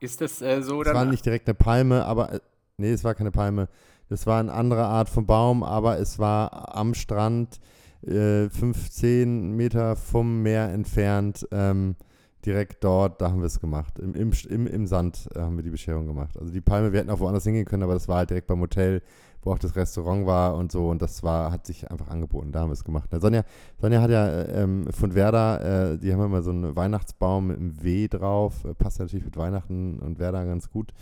[0.00, 0.82] Ist das äh, so?
[0.82, 2.40] Es war nicht direkt eine Palme, aber äh,
[2.78, 3.68] nee, es war keine Palme.
[4.08, 7.60] Das war eine andere Art von Baum, aber es war am Strand,
[8.02, 11.46] äh, 15 Meter vom Meer entfernt.
[11.52, 11.96] Ähm,
[12.44, 13.98] direkt dort, da haben wir es gemacht.
[13.98, 16.36] Im, im, im, im Sand äh, haben wir die Bescherung gemacht.
[16.38, 18.60] Also die Palme, wir hätten auch woanders hingehen können, aber das war halt direkt beim
[18.60, 19.02] Hotel,
[19.42, 20.88] wo auch das Restaurant war und so.
[20.88, 22.52] Und das war, hat sich einfach angeboten.
[22.52, 23.08] Da haben wir es gemacht.
[23.12, 23.44] Na, Sonja,
[23.78, 27.58] Sonja hat ja äh, ähm, von Werder, äh, die haben immer so einen Weihnachtsbaum mit
[27.58, 28.64] einem W drauf.
[28.64, 30.92] Äh, passt natürlich mit Weihnachten und Werder ganz gut.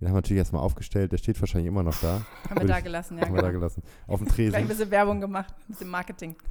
[0.00, 1.12] Den haben wir natürlich erstmal aufgestellt.
[1.12, 2.20] Der steht wahrscheinlich immer noch da.
[2.50, 3.24] haben wir da gelassen, ja.
[3.24, 3.82] Haben wir da gelassen.
[4.06, 4.50] Auf dem Tresen.
[4.50, 6.36] Gleich ein bisschen Werbung gemacht, ein bisschen Marketing.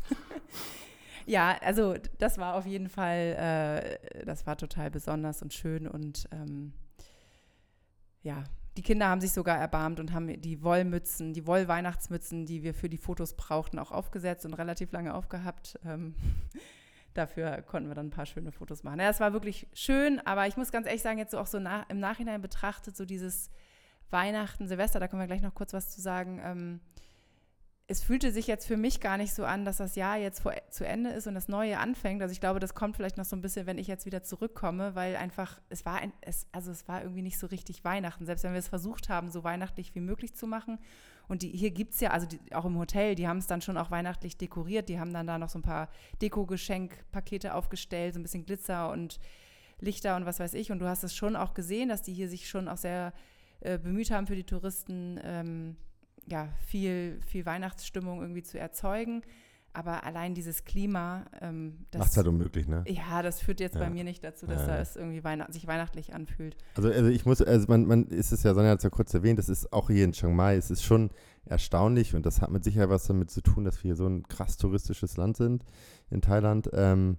[1.27, 6.27] Ja, also das war auf jeden Fall, äh, das war total besonders und schön und
[6.31, 6.73] ähm,
[8.21, 8.43] ja,
[8.77, 12.89] die Kinder haben sich sogar erbarmt und haben die Wollmützen, die Wollweihnachtsmützen, die wir für
[12.89, 15.79] die Fotos brauchten, auch aufgesetzt und relativ lange aufgehabt.
[15.85, 16.15] Ähm,
[17.13, 18.99] dafür konnten wir dann ein paar schöne Fotos machen.
[18.99, 21.59] Ja, es war wirklich schön, aber ich muss ganz ehrlich sagen, jetzt so auch so
[21.59, 23.49] nach, im Nachhinein betrachtet, so dieses
[24.09, 26.41] Weihnachten, Silvester, da können wir gleich noch kurz was zu sagen.
[26.43, 26.79] Ähm,
[27.87, 30.53] es fühlte sich jetzt für mich gar nicht so an, dass das Jahr jetzt vor,
[30.71, 32.19] zu Ende ist und das Neue anfängt.
[32.21, 34.95] Also ich glaube, das kommt vielleicht noch so ein bisschen, wenn ich jetzt wieder zurückkomme,
[34.95, 38.25] weil einfach, es war ein, es, also es war irgendwie nicht so richtig Weihnachten.
[38.25, 40.79] Selbst wenn wir es versucht haben, so weihnachtlich wie möglich zu machen.
[41.27, 43.61] Und die, hier gibt es ja, also die, auch im Hotel, die haben es dann
[43.61, 44.89] schon auch weihnachtlich dekoriert.
[44.89, 45.89] Die haben dann da noch so ein paar
[46.23, 49.19] Deko-Geschenkpakete aufgestellt, so ein bisschen Glitzer und
[49.79, 50.71] Lichter und was weiß ich.
[50.71, 53.13] Und du hast es schon auch gesehen, dass die hier sich schon auch sehr
[53.59, 55.19] äh, bemüht haben für die Touristen.
[55.23, 55.75] Ähm,
[56.27, 59.21] ja, viel, viel Weihnachtsstimmung irgendwie zu erzeugen.
[59.75, 62.85] Aber allein dieses Klima, ähm, das macht es halt unmöglich, ne?
[62.87, 63.81] Ja, das führt jetzt ja.
[63.81, 64.67] bei mir nicht dazu, dass ja.
[64.67, 66.55] da es irgendwie Weihnacht, sich weihnachtlich anfühlt.
[66.75, 69.13] Also, also ich muss, also man, man ist es ja, Sonja hat es ja kurz
[69.13, 71.09] erwähnt, das ist auch hier in Chiang Mai, es ist schon
[71.43, 74.23] erstaunlich und das hat mit Sicherheit was damit zu tun, dass wir hier so ein
[74.23, 75.65] krass touristisches Land sind
[76.09, 76.69] in Thailand.
[76.71, 77.17] Ähm,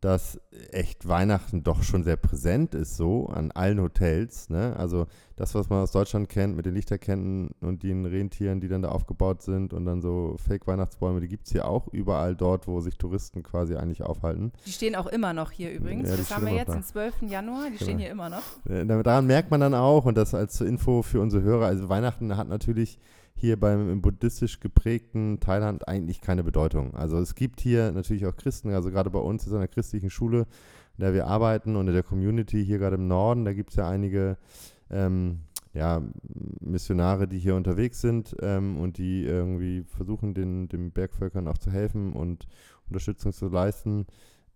[0.00, 4.48] dass echt Weihnachten doch schon sehr präsent ist, so an allen Hotels.
[4.48, 4.74] Ne?
[4.76, 8.80] Also das, was man aus Deutschland kennt, mit den Lichterketten und den Rentieren, die dann
[8.80, 12.80] da aufgebaut sind und dann so Fake-Weihnachtsbäume, die gibt es hier auch überall dort, wo
[12.80, 14.52] sich Touristen quasi eigentlich aufhalten.
[14.66, 16.08] Die stehen auch immer noch hier übrigens.
[16.08, 17.22] Ja, das haben wir jetzt, am 12.
[17.28, 17.82] Januar, die genau.
[17.82, 18.42] stehen hier immer noch.
[18.64, 22.48] Daran merkt man dann auch, und das als Info für unsere Hörer, also Weihnachten hat
[22.48, 22.98] natürlich
[23.40, 26.94] hier beim im buddhistisch geprägten Thailand eigentlich keine Bedeutung.
[26.94, 30.46] Also es gibt hier natürlich auch Christen, also gerade bei uns ist eine christlichen Schule,
[30.96, 33.76] in der wir arbeiten und in der Community hier gerade im Norden, da gibt es
[33.76, 34.36] ja einige
[34.90, 35.40] ähm,
[35.72, 36.02] ja,
[36.60, 41.70] Missionare, die hier unterwegs sind ähm, und die irgendwie versuchen, den, den Bergvölkern auch zu
[41.70, 42.46] helfen und
[42.88, 44.06] Unterstützung zu leisten.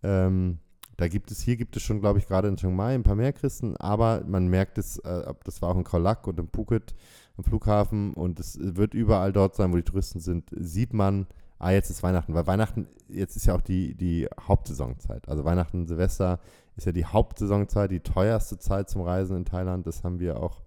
[0.02, 0.58] Ähm,
[0.96, 3.16] da gibt es, hier gibt es schon, glaube ich, gerade in Chiang Mai ein paar
[3.16, 6.94] mehr Christen, aber man merkt es, äh, das war auch in Kaulak und in Phuket,
[7.36, 11.26] am Flughafen und es wird überall dort sein, wo die Touristen sind, sieht man,
[11.58, 15.28] ah, jetzt ist Weihnachten, weil Weihnachten, jetzt ist ja auch die, die Hauptsaisonzeit.
[15.28, 16.38] Also Weihnachten, Silvester
[16.76, 19.86] ist ja die Hauptsaisonzeit, die teuerste Zeit zum Reisen in Thailand.
[19.86, 20.62] Das haben wir auch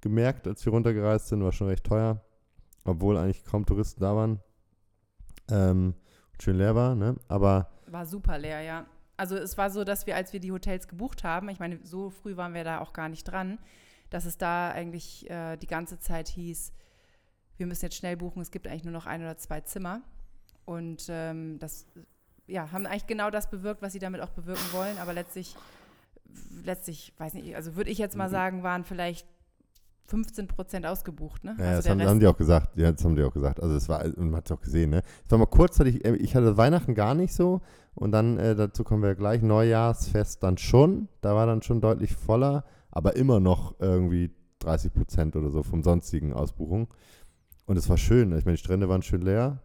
[0.00, 2.20] gemerkt, als wir runtergereist sind, war schon recht teuer,
[2.84, 4.40] obwohl eigentlich kaum Touristen da waren.
[5.50, 5.94] Ähm,
[6.40, 7.16] schön leer war, ne?
[7.28, 7.68] Aber.
[7.86, 8.86] War super leer, ja.
[9.16, 12.10] Also es war so, dass wir, als wir die Hotels gebucht haben, ich meine, so
[12.10, 13.58] früh waren wir da auch gar nicht dran,
[14.12, 16.72] dass es da eigentlich äh, die ganze Zeit hieß,
[17.56, 20.02] wir müssen jetzt schnell buchen, es gibt eigentlich nur noch ein oder zwei Zimmer.
[20.64, 21.86] Und ähm, das
[22.46, 25.56] ja, haben eigentlich genau das bewirkt, was sie damit auch bewirken wollen, aber letztlich,
[26.64, 28.32] letztlich, weiß nicht, also würde ich jetzt mal mhm.
[28.32, 29.26] sagen, waren vielleicht
[30.06, 31.56] 15 Prozent ausgebucht, ne?
[31.58, 32.76] Ja, also das haben, haben, die auch gesagt.
[32.76, 33.60] Ja, das haben die auch gesagt.
[33.60, 35.02] Also es war, man hat es auch gesehen, ne?
[35.24, 37.62] Es war mal kurzzeitig, äh, ich hatte Weihnachten gar nicht so
[37.94, 41.08] und dann, äh, dazu kommen wir gleich, Neujahrsfest dann schon.
[41.20, 45.82] Da war dann schon deutlich voller aber immer noch irgendwie 30 Prozent oder so vom
[45.82, 46.88] sonstigen Ausbuchung.
[47.66, 48.36] Und es war schön.
[48.36, 49.62] Ich meine, die Strände waren schön leer.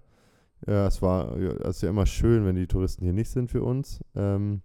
[0.66, 3.52] Ja, es war ja, es ist ja immer schön, wenn die Touristen hier nicht sind
[3.52, 4.00] für uns.
[4.16, 4.63] Ähm,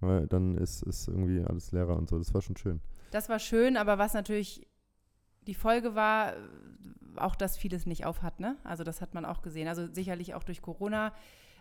[0.00, 2.18] weil dann ist, ist irgendwie alles leerer und so.
[2.18, 2.80] Das war schon schön.
[3.10, 4.66] Das war schön, aber was natürlich
[5.46, 6.34] die Folge war,
[7.16, 8.56] auch dass vieles nicht aufhat, ne?
[8.64, 9.68] Also das hat man auch gesehen.
[9.68, 11.12] Also sicherlich auch durch Corona,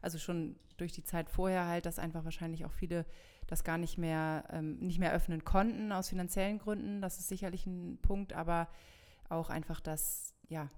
[0.01, 3.05] also schon durch die Zeit vorher halt, dass einfach wahrscheinlich auch viele
[3.47, 7.01] das gar nicht mehr, ähm, nicht mehr öffnen konnten aus finanziellen Gründen.
[7.01, 8.67] Das ist sicherlich ein Punkt, aber
[9.29, 10.69] auch einfach, dass, ja,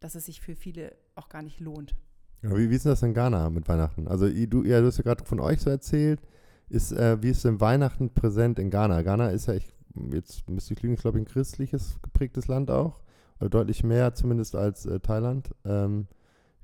[0.00, 1.94] dass es sich für viele auch gar nicht lohnt.
[2.42, 4.06] Wie, wie ist denn das in Ghana mit Weihnachten?
[4.06, 6.20] Also du, ja, du hast ja gerade von euch so erzählt.
[6.68, 9.02] Ist, äh, wie ist denn Weihnachten präsent in Ghana?
[9.02, 9.68] Ghana ist ja, ich,
[10.12, 13.00] jetzt müsste ich lügen, ich glaube, ein christliches geprägtes Land auch.
[13.40, 15.50] Oder deutlich mehr zumindest als äh, Thailand.
[15.64, 16.06] Ähm,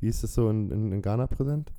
[0.01, 1.73] wie ist es so in, in, in Ghana präsent?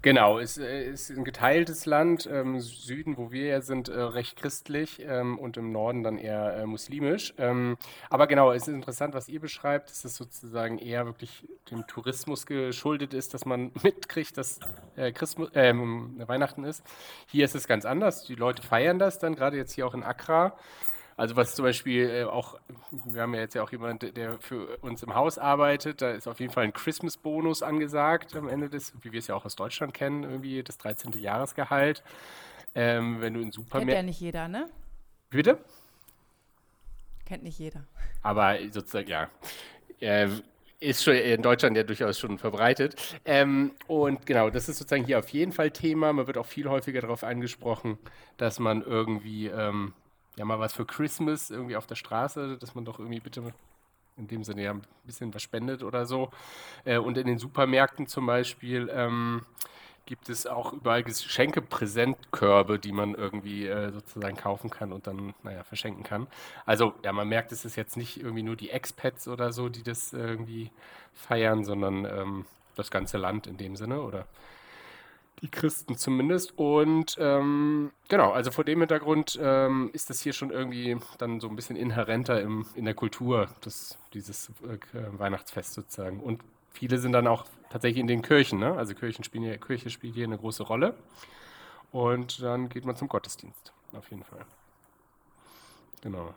[0.00, 2.26] Genau, es äh, ist ein geteiltes Land.
[2.26, 6.18] Im ähm, Süden, wo wir ja sind, äh, recht christlich ähm, und im Norden dann
[6.18, 7.34] eher äh, muslimisch.
[7.36, 7.76] Ähm,
[8.08, 12.46] aber genau, es ist interessant, was ihr beschreibt, dass es sozusagen eher wirklich dem Tourismus
[12.46, 14.60] geschuldet ist, dass man mitkriegt, dass
[15.14, 16.84] Christmas, äh, Weihnachten ist.
[17.26, 18.22] Hier ist es ganz anders.
[18.22, 20.56] Die Leute feiern das dann, gerade jetzt hier auch in Accra.
[21.18, 22.60] Also was zum Beispiel äh, auch,
[22.92, 26.28] wir haben ja jetzt ja auch jemanden, der für uns im Haus arbeitet, da ist
[26.28, 29.56] auf jeden Fall ein Christmas-Bonus angesagt am Ende des, wie wir es ja auch aus
[29.56, 31.12] Deutschland kennen, irgendwie das 13.
[31.14, 32.04] Jahresgehalt.
[32.76, 33.88] Ähm, wenn du in Supermärkten...
[33.88, 34.68] Kennt ja nicht jeder, ne?
[35.30, 35.58] Bitte?
[37.26, 37.82] Kennt nicht jeder.
[38.22, 39.28] Aber sozusagen, ja.
[39.98, 40.28] Äh,
[40.78, 42.94] ist schon in Deutschland ja durchaus schon verbreitet.
[43.24, 46.12] Ähm, und genau, das ist sozusagen hier auf jeden Fall Thema.
[46.12, 47.98] Man wird auch viel häufiger darauf angesprochen,
[48.36, 49.94] dass man irgendwie ähm,
[50.38, 53.52] ja mal was für Christmas irgendwie auf der Straße, dass man doch irgendwie bitte
[54.16, 56.30] in dem Sinne ja ein bisschen was spendet oder so.
[56.84, 59.42] Äh, und in den Supermärkten zum Beispiel, ähm,
[60.08, 65.62] gibt es auch überall Geschenke-Präsentkörbe, die man irgendwie äh, sozusagen kaufen kann und dann, naja,
[65.64, 66.28] verschenken kann.
[66.64, 69.82] Also, ja, man merkt, es ist jetzt nicht irgendwie nur die Expats oder so, die
[69.82, 70.70] das irgendwie
[71.12, 74.26] feiern, sondern ähm, das ganze Land in dem Sinne oder
[75.40, 76.56] die Christen zumindest.
[76.58, 81.48] Und ähm, genau, also vor dem Hintergrund ähm, ist das hier schon irgendwie dann so
[81.48, 84.78] ein bisschen inhärenter im, in der Kultur, das, dieses äh,
[85.18, 86.20] Weihnachtsfest sozusagen.
[86.20, 88.74] Und viele sind dann auch tatsächlich in den Kirchen, ne?
[88.74, 90.94] Also Kirchen spielen hier, Kirche spielt hier eine große Rolle.
[91.90, 94.44] Und dann geht man zum Gottesdienst, auf jeden Fall.
[96.02, 96.34] Genau.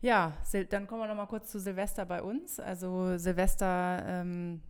[0.00, 0.32] Ja,
[0.70, 2.60] dann kommen wir noch mal kurz zu Silvester bei uns.
[2.60, 4.62] Also Silvester ähm,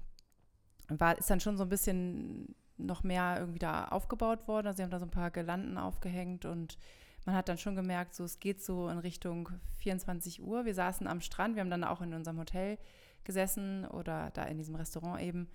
[0.88, 4.68] war, ist dann schon so ein bisschen noch mehr irgendwie da aufgebaut worden.
[4.68, 6.78] Also sie haben da so ein paar Gelanden aufgehängt und
[7.26, 10.64] man hat dann schon gemerkt, so es geht so in Richtung 24 Uhr.
[10.64, 12.78] Wir saßen am Strand, wir haben dann auch in unserem Hotel
[13.24, 15.48] gesessen oder da in diesem Restaurant eben,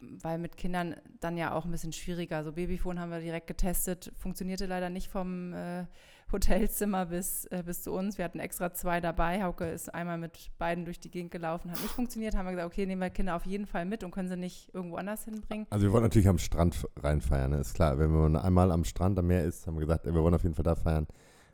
[0.00, 2.42] weil mit Kindern dann ja auch ein bisschen schwieriger.
[2.44, 5.84] So Babyphone haben wir direkt getestet, funktionierte leider nicht vom äh,
[6.32, 8.18] Hotelzimmer bis, äh, bis zu uns.
[8.18, 9.42] Wir hatten extra zwei dabei.
[9.42, 12.34] Hauke ist einmal mit beiden durch die Gegend gelaufen, hat nicht funktioniert.
[12.34, 14.74] Haben wir gesagt, okay, nehmen wir Kinder auf jeden Fall mit und können sie nicht
[14.74, 15.66] irgendwo anders hinbringen.
[15.70, 17.58] Also wir wollen natürlich am Strand reinfeiern, ne?
[17.58, 17.98] ist klar.
[17.98, 20.54] Wenn man einmal am Strand am Meer ist, haben wir gesagt, wir wollen auf jeden
[20.54, 21.06] Fall da feiern.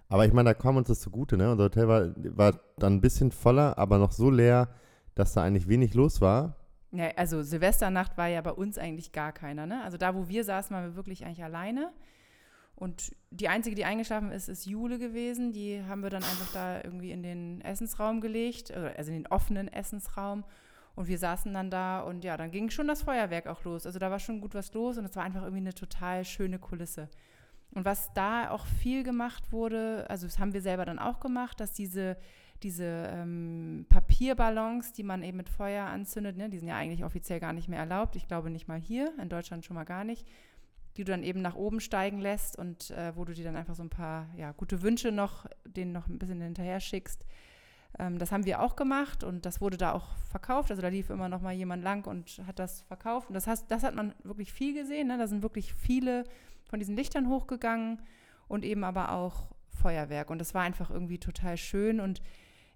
[0.09, 1.37] Aber ich meine, da kam uns das zugute.
[1.37, 1.51] Ne?
[1.51, 4.69] Unser Hotel war, war dann ein bisschen voller, aber noch so leer,
[5.15, 6.57] dass da eigentlich wenig los war.
[6.93, 9.67] Ja, also Silvesternacht war ja bei uns eigentlich gar keiner.
[9.67, 9.83] Ne?
[9.85, 11.93] Also da, wo wir saßen, waren wir wirklich eigentlich alleine.
[12.79, 15.53] Und die einzige, die eingeschlafen ist, ist Jule gewesen.
[15.53, 19.27] Die haben wir dann einfach da irgendwie in den Essensraum gelegt, äh, also in den
[19.27, 20.45] offenen Essensraum.
[20.95, 23.85] Und wir saßen dann da und ja, dann ging schon das Feuerwerk auch los.
[23.85, 26.61] Also da war schon gut was los und es war einfach irgendwie eine total schöne
[26.61, 27.09] Kulisse.
[27.73, 31.61] Und was da auch viel gemacht wurde, also das haben wir selber dann auch gemacht,
[31.61, 32.17] dass diese,
[32.63, 37.41] diese ähm, Papierballons, die man eben mit Feuer anzündet, ne, die sind ja eigentlich offiziell
[37.41, 38.15] gar nicht mehr erlaubt.
[38.17, 40.27] Ich glaube nicht mal hier, in Deutschland schon mal gar nicht
[40.99, 43.77] die du dann eben nach oben steigen lässt und äh, wo du dir dann einfach
[43.77, 47.25] so ein paar ja, gute Wünsche noch, denen noch ein bisschen hinterher schickst.
[48.01, 50.73] Ähm, das haben wir auch gemacht und das wurde da auch verkauft.
[50.73, 53.29] Also da lief immer noch mal jemand lang und hat das verkauft.
[53.29, 55.07] Und das, hast, das hat man wirklich viel gesehen.
[55.07, 55.19] Ne?
[55.19, 56.25] Da sind wirklich viele
[56.69, 58.03] von diesen Lichtern hochgegangen
[58.49, 60.31] und eben aber auch Feuerwerk.
[60.31, 62.21] Und das war einfach irgendwie total schön und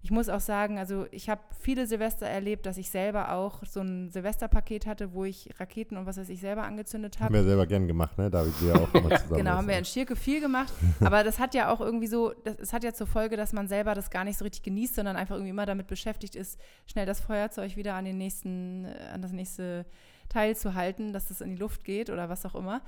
[0.03, 3.79] ich muss auch sagen, also ich habe viele Silvester erlebt, dass ich selber auch so
[3.79, 7.27] ein Silvesterpaket hatte, wo ich Raketen und was weiß ich selber angezündet habe.
[7.27, 8.29] Haben wir selber gern gemacht, ne?
[8.29, 9.37] David, wir auch immer zusammen.
[9.37, 10.73] genau, haben wir in Schirke viel gemacht.
[10.99, 13.69] Aber das hat ja auch irgendwie so, das, es hat ja zur Folge, dass man
[13.69, 17.05] selber das gar nicht so richtig genießt, sondern einfach irgendwie immer damit beschäftigt ist, schnell
[17.05, 19.85] das Feuerzeug wieder an den nächsten, an das nächste
[20.27, 22.81] Teil zu halten, dass das in die Luft geht oder was auch immer.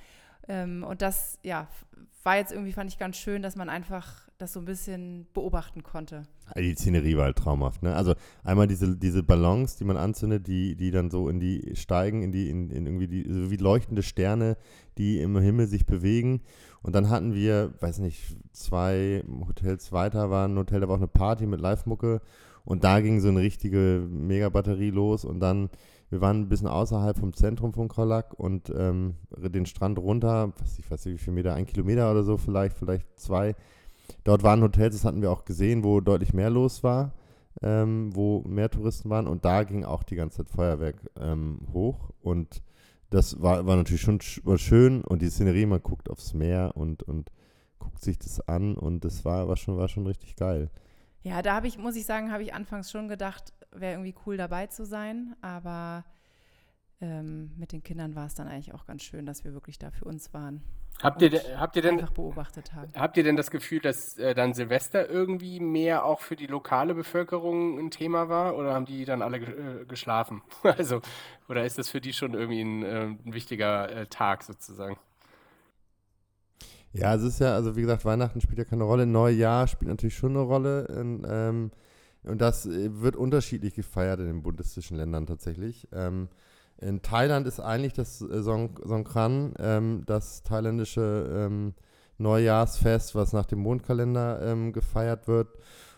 [0.48, 1.68] Ähm, und das, ja,
[2.24, 5.84] war jetzt irgendwie, fand ich ganz schön, dass man einfach das so ein bisschen beobachten
[5.84, 6.24] konnte.
[6.58, 7.96] Die Szenerie war halt traumhaft, ne?
[7.96, 12.24] Also einmal diese, diese Ballons, die man anzündet, die, die dann so in die steigen,
[12.24, 14.58] in die, in, in irgendwie die, so wie leuchtende Sterne,
[14.98, 16.42] die im Himmel sich bewegen.
[16.82, 21.00] Und dann hatten wir, weiß nicht, zwei Hotels weiter war ein Hotel, da war auch
[21.00, 22.22] eine Party mit Live-Mucke
[22.64, 25.70] und da ging so eine richtige Megabatterie los und dann
[26.10, 30.78] wir waren ein bisschen außerhalb vom Zentrum von Kolak und ähm, den Strand runter, was
[30.80, 33.56] ich weiß nicht wie viel Meter, ein Kilometer oder so vielleicht, vielleicht zwei.
[34.24, 37.14] Dort waren Hotels, das hatten wir auch gesehen, wo deutlich mehr los war,
[37.62, 42.12] ähm, wo mehr Touristen waren und da ging auch die ganze Zeit Feuerwerk ähm, hoch
[42.22, 42.62] und
[43.10, 47.04] das war, war natürlich schon war schön und die Szenerie, man guckt aufs Meer und,
[47.04, 47.32] und
[47.80, 50.70] guckt sich das an und das war, war, schon, war schon richtig geil.
[51.22, 54.38] Ja, da habe ich, muss ich sagen, habe ich anfangs schon gedacht, wäre irgendwie cool
[54.38, 56.06] dabei zu sein, aber
[57.02, 59.92] ähm, mit den Kindern war es dann eigentlich auch ganz schön, dass wir wirklich da
[59.92, 60.62] für uns waren.
[61.04, 62.90] Habt ihr, habt ihr denn einfach beobachtet haben.
[62.96, 66.96] Habt ihr denn das Gefühl, dass äh, dann Silvester irgendwie mehr auch für die lokale
[66.96, 70.42] Bevölkerung ein Thema war oder haben die dann alle äh, geschlafen?
[70.64, 71.02] also
[71.50, 74.96] oder ist das für die schon irgendwie ein, äh, ein wichtiger äh, Tag sozusagen?
[76.94, 80.16] Ja, es ist ja, also wie gesagt, Weihnachten spielt ja keine Rolle, Neujahr spielt natürlich
[80.16, 80.86] schon eine Rolle.
[80.86, 81.72] In, ähm,
[82.26, 85.88] und das äh, wird unterschiedlich gefeiert in den buddhistischen Ländern tatsächlich.
[85.92, 86.30] Ähm,
[86.78, 91.74] in Thailand ist eigentlich das äh, Song Songkran, ähm, das thailändische ähm,
[92.18, 95.50] Neujahrsfest, was nach dem Mondkalender ähm, gefeiert wird.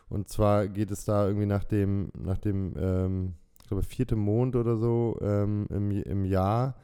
[0.09, 4.55] Und zwar geht es da irgendwie nach dem, nach dem ähm, ich glaube, vierte Mond
[4.55, 6.75] oder so ähm, im, im Jahr.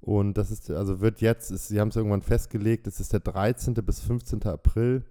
[0.00, 3.20] Und das ist, also wird jetzt, ist, sie haben es irgendwann festgelegt, es ist der
[3.20, 3.74] 13.
[3.74, 4.42] bis 15.
[4.46, 5.04] April.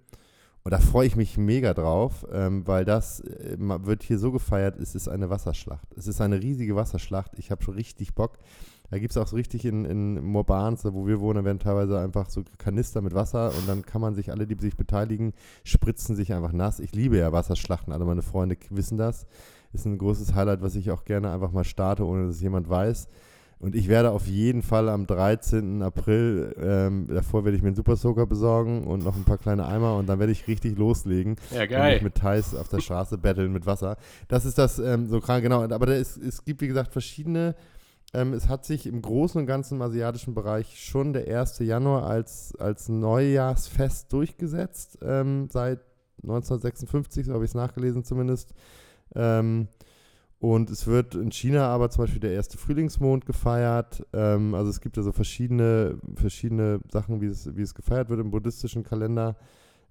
[0.63, 4.77] Und da freue ich mich mega drauf, ähm, weil das äh, wird hier so gefeiert,
[4.79, 5.87] es ist eine Wasserschlacht.
[5.95, 7.31] Es ist eine riesige Wasserschlacht.
[7.37, 8.37] Ich habe schon richtig Bock.
[8.91, 12.29] Da gibt es auch so richtig in, in Morbans, wo wir wohnen, werden teilweise einfach
[12.29, 16.33] so Kanister mit Wasser und dann kann man sich, alle, die sich beteiligen, spritzen sich
[16.33, 16.81] einfach nass.
[16.81, 19.25] Ich liebe ja Wasserschlachten, alle meine Freunde wissen das.
[19.71, 22.69] Ist ein großes Highlight, was ich auch gerne einfach mal starte, ohne dass es jemand
[22.69, 23.07] weiß.
[23.61, 25.83] Und ich werde auf jeden Fall am 13.
[25.83, 29.67] April, ähm, davor werde ich mir einen Super Soaker besorgen und noch ein paar kleine
[29.67, 31.35] Eimer und dann werde ich richtig loslegen.
[31.51, 31.97] Ja, geil.
[31.97, 33.97] Und mit Thais auf der Straße battlen mit Wasser.
[34.27, 35.61] Das ist das ähm, so krank, genau.
[35.61, 37.55] Aber ist, es gibt, wie gesagt, verschiedene.
[38.15, 41.59] Ähm, es hat sich im Großen und Ganzen im asiatischen Bereich schon der 1.
[41.59, 45.81] Januar als, als Neujahrsfest durchgesetzt, ähm, seit
[46.23, 48.55] 1956, so habe ich es nachgelesen zumindest.
[49.13, 49.67] Ähm,
[50.41, 54.03] und es wird in China aber zum Beispiel der erste Frühlingsmond gefeiert.
[54.11, 58.31] Ähm, also es gibt also verschiedene, verschiedene Sachen, wie es, wie es gefeiert wird im
[58.31, 59.35] buddhistischen Kalender.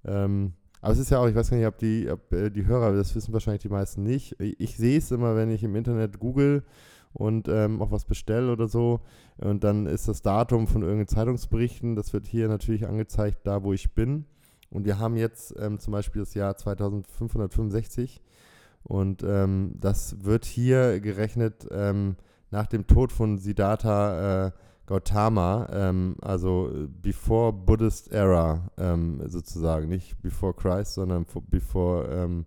[0.05, 2.67] Ähm, aber es ist ja auch, ich weiß gar nicht, ob die, ob, äh, die
[2.67, 4.41] Hörer, das wissen wahrscheinlich die meisten nicht.
[4.41, 6.65] Ich sehe es immer, wenn ich im Internet google
[7.13, 9.03] und ähm, auch was bestelle oder so.
[9.37, 13.73] Und dann ist das Datum von irgendeinen Zeitungsberichten, das wird hier natürlich angezeigt, da wo
[13.73, 14.25] ich bin.
[14.69, 18.21] Und wir haben jetzt ähm, zum Beispiel das Jahr 2565.
[18.83, 22.17] Und ähm, das wird hier gerechnet ähm,
[22.51, 24.53] nach dem Tod von Siddhartha äh,
[24.87, 32.45] Gautama, ähm, also before Buddhist Era ähm, sozusagen, nicht before Christ, sondern before ähm,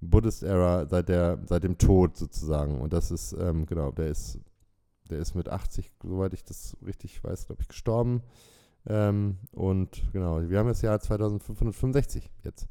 [0.00, 2.80] Buddhist Era, seit, der, seit dem Tod sozusagen.
[2.80, 4.38] Und das ist, ähm, genau, der ist,
[5.10, 8.22] der ist mit 80, soweit ich das richtig weiß, glaube ich, gestorben.
[8.84, 12.66] und genau, wir haben das Jahr 2565 jetzt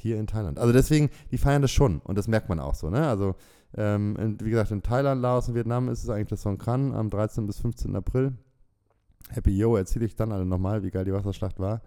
[0.00, 0.58] hier in Thailand.
[0.58, 2.90] Also deswegen, die feiern das schon und das merkt man auch so.
[2.90, 3.06] Ne?
[3.06, 3.34] Also
[3.76, 7.10] ähm, in, wie gesagt, in Thailand, Laos und Vietnam ist es eigentlich das Songkran am
[7.10, 7.46] 13.
[7.46, 7.94] bis 15.
[7.94, 8.32] April.
[9.30, 11.82] Happy Yo erzähle ich dann alle nochmal, wie geil die Wasserschlacht war.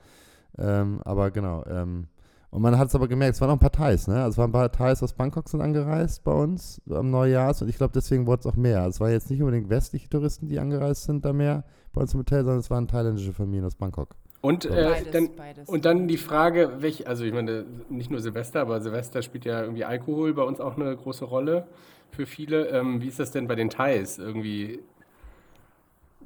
[0.58, 2.08] Ähm, aber genau, ähm,
[2.54, 4.18] und man hat es aber gemerkt, es waren noch ein paar Thais, ne?
[4.18, 7.68] Also es waren ein paar Thais aus Bangkok sind angereist bei uns am Neujahrs und
[7.68, 8.84] ich glaube, deswegen wurde es auch mehr.
[8.84, 12.14] Also es waren jetzt nicht unbedingt westliche Touristen, die angereist sind da mehr bei uns
[12.14, 14.16] im Hotel, sondern es waren thailändische Familien aus Bangkok.
[14.44, 15.70] Und, äh, beides, dann, beides.
[15.70, 19.62] und dann die Frage, welch, also ich meine, nicht nur Silvester, aber Silvester spielt ja
[19.62, 21.66] irgendwie Alkohol bei uns auch eine große Rolle
[22.12, 22.68] für viele.
[22.68, 24.18] Ähm, wie ist das denn bei den Thais?
[24.18, 24.82] Irgendwie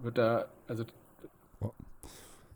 [0.01, 0.83] wird da, also.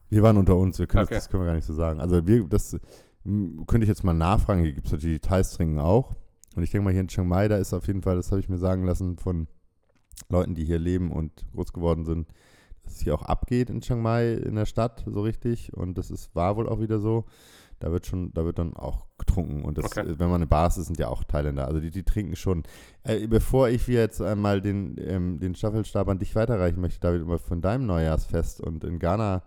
[0.10, 1.13] Wir waren unter uns, wir können okay.
[1.13, 2.00] das, das, können wir gar nicht so sagen.
[2.00, 2.80] Also wir, das
[3.24, 6.15] könnte ich jetzt mal nachfragen, hier gibt es natürlich die Thais trinken auch.
[6.56, 8.41] Und ich denke mal, hier in Chiang Mai, da ist auf jeden Fall, das habe
[8.41, 9.47] ich mir sagen lassen von
[10.28, 12.28] Leuten, die hier leben und groß geworden sind,
[12.92, 16.36] es hier auch abgeht in Chiang Mai in der Stadt so richtig und das ist
[16.36, 17.26] war wohl auch wieder so.
[17.80, 20.06] Da wird schon, da wird dann auch getrunken und das, okay.
[20.06, 22.62] wenn man eine Bar ist, sind ja auch Thailänder, also die, die trinken schon.
[23.04, 27.40] Äh, bevor ich jetzt einmal den, ähm, den Staffelstab an dich weiterreichen möchte, David, immer
[27.40, 29.42] von deinem Neujahrsfest und in Ghana,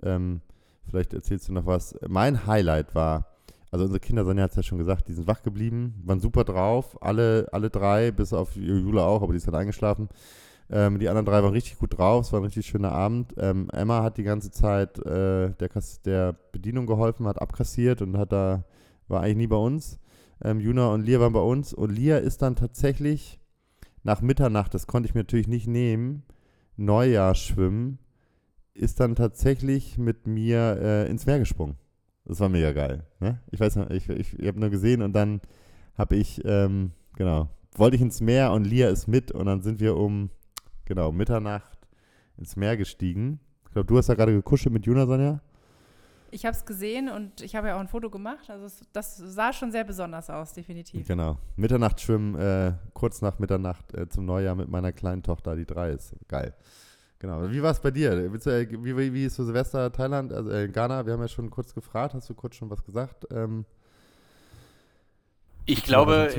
[0.00, 0.42] ähm,
[0.84, 1.98] vielleicht erzählst du noch was.
[2.06, 3.32] Mein Highlight war,
[3.72, 6.44] also unsere Kinder, Sonja hat es ja schon gesagt, die sind wach geblieben, waren super
[6.44, 10.08] drauf, alle, alle drei, bis auf Jula auch, aber die ist halt eingeschlafen.
[10.72, 13.34] Ähm, die anderen drei waren richtig gut drauf, es war ein richtig schöner Abend.
[13.36, 15.70] Ähm, Emma hat die ganze Zeit äh, der,
[16.06, 18.64] der, Bedienung geholfen, hat abkassiert und hat da,
[19.06, 19.98] war eigentlich nie bei uns.
[20.42, 23.38] Ähm, Juna und Lia waren bei uns und Lia ist dann tatsächlich
[24.02, 26.22] nach Mitternacht, das konnte ich mir natürlich nicht nehmen,
[26.76, 27.98] Neujahr schwimmen,
[28.72, 31.76] ist dann tatsächlich mit mir äh, ins Meer gesprungen.
[32.24, 33.04] Das war mega geil.
[33.20, 33.40] Ne?
[33.50, 35.42] Ich weiß noch, ich, ich, ich habe nur gesehen und dann
[35.96, 39.78] habe ich, ähm, genau, wollte ich ins Meer und Lia ist mit und dann sind
[39.78, 40.30] wir um
[40.84, 41.78] genau, Mitternacht
[42.36, 43.40] ins Meer gestiegen.
[43.66, 45.40] Ich glaube, du hast da gerade gekuschelt mit Juna, Sonja.
[46.30, 48.48] Ich habe es gesehen und ich habe ja auch ein Foto gemacht.
[48.48, 51.06] Also es, das sah schon sehr besonders aus, definitiv.
[51.06, 51.36] Genau.
[51.56, 55.90] Mitternacht schwimmen, äh, kurz nach Mitternacht äh, zum Neujahr mit meiner kleinen Tochter, die drei
[55.90, 56.14] ist.
[56.28, 56.54] Geil.
[57.18, 57.50] Genau.
[57.50, 58.12] Wie war es bei dir?
[58.12, 61.04] Äh, wie, wie, wie ist so Silvester Thailand, also äh, Ghana?
[61.04, 62.14] Wir haben ja schon kurz gefragt.
[62.14, 63.26] Hast du kurz schon was gesagt?
[63.30, 63.66] Ähm,
[65.66, 66.34] ich glaube,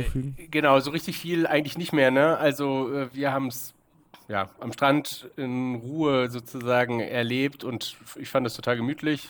[0.52, 2.12] genau, so richtig viel eigentlich nicht mehr.
[2.12, 2.38] Ne?
[2.38, 3.74] Also äh, wir haben es
[4.28, 9.30] ja, am Strand in Ruhe sozusagen erlebt und ich fand das total gemütlich.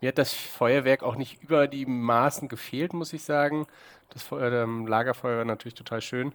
[0.00, 3.66] Mir hat das Feuerwerk auch nicht über die Maßen gefehlt, muss ich sagen.
[4.10, 6.32] Das Feuer, ähm, Lagerfeuer war natürlich total schön.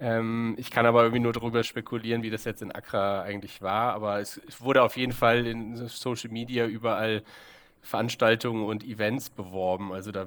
[0.00, 3.92] Ähm, ich kann aber irgendwie nur darüber spekulieren, wie das jetzt in Accra eigentlich war.
[3.94, 7.22] Aber es, es wurde auf jeden Fall in Social Media überall
[7.82, 9.92] Veranstaltungen und Events beworben.
[9.92, 10.26] Also da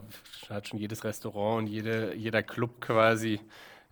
[0.50, 3.40] hat schon jedes Restaurant und jede, jeder Club quasi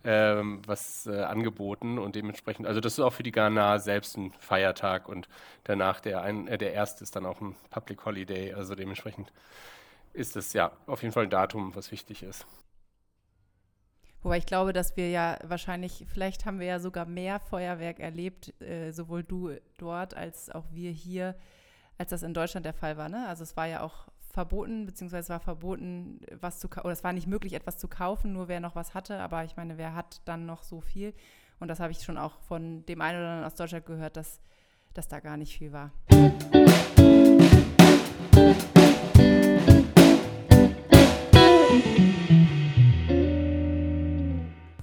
[0.04, 4.32] ähm, was äh, angeboten und dementsprechend, also das ist auch für die Ghana selbst ein
[4.38, 5.28] Feiertag und
[5.64, 9.32] danach der, ein, äh, der erste ist dann auch ein Public Holiday, also dementsprechend
[10.12, 12.46] ist es ja auf jeden Fall ein Datum, was wichtig ist.
[14.22, 18.60] Wobei ich glaube, dass wir ja wahrscheinlich, vielleicht haben wir ja sogar mehr Feuerwerk erlebt,
[18.60, 21.34] äh, sowohl du dort als auch wir hier,
[21.98, 23.08] als das in Deutschland der Fall war.
[23.08, 23.26] Ne?
[23.26, 27.26] Also es war ja auch verboten, beziehungsweise war verboten, was zu oder es war nicht
[27.26, 29.18] möglich, etwas zu kaufen, nur wer noch was hatte.
[29.18, 31.12] Aber ich meine, wer hat dann noch so viel?
[31.60, 34.40] Und das habe ich schon auch von dem einen oder anderen aus Deutschland gehört, dass,
[34.94, 35.92] dass da gar nicht viel war.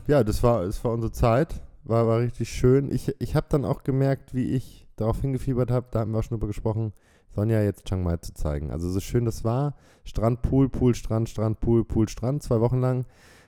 [0.08, 1.56] Ja, das war, das war unsere Zeit.
[1.84, 2.91] war, war richtig schön.
[2.91, 6.24] Ich, ich habe dann auch gemerkt, wie ich darauf hingefiebert habe, da haben wir auch
[6.24, 6.93] schon drüber gesprochen,
[7.36, 8.71] Sonja jetzt Chiang Mai zu zeigen.
[8.71, 12.80] Also so schön das war, Strand, Pool, Pool, Strand, Strand, Pool, Pool, Strand, zwei Wochen
[12.80, 13.05] lang,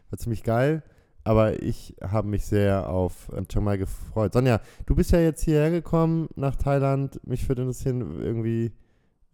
[0.10, 0.84] war ziemlich geil.
[1.24, 4.34] Aber ich habe mich sehr auf ähm, Chiang Mai gefreut.
[4.34, 7.20] Sonja, du bist ja jetzt hierher gekommen nach Thailand.
[7.28, 8.72] Mich würde interessieren, irgendwie,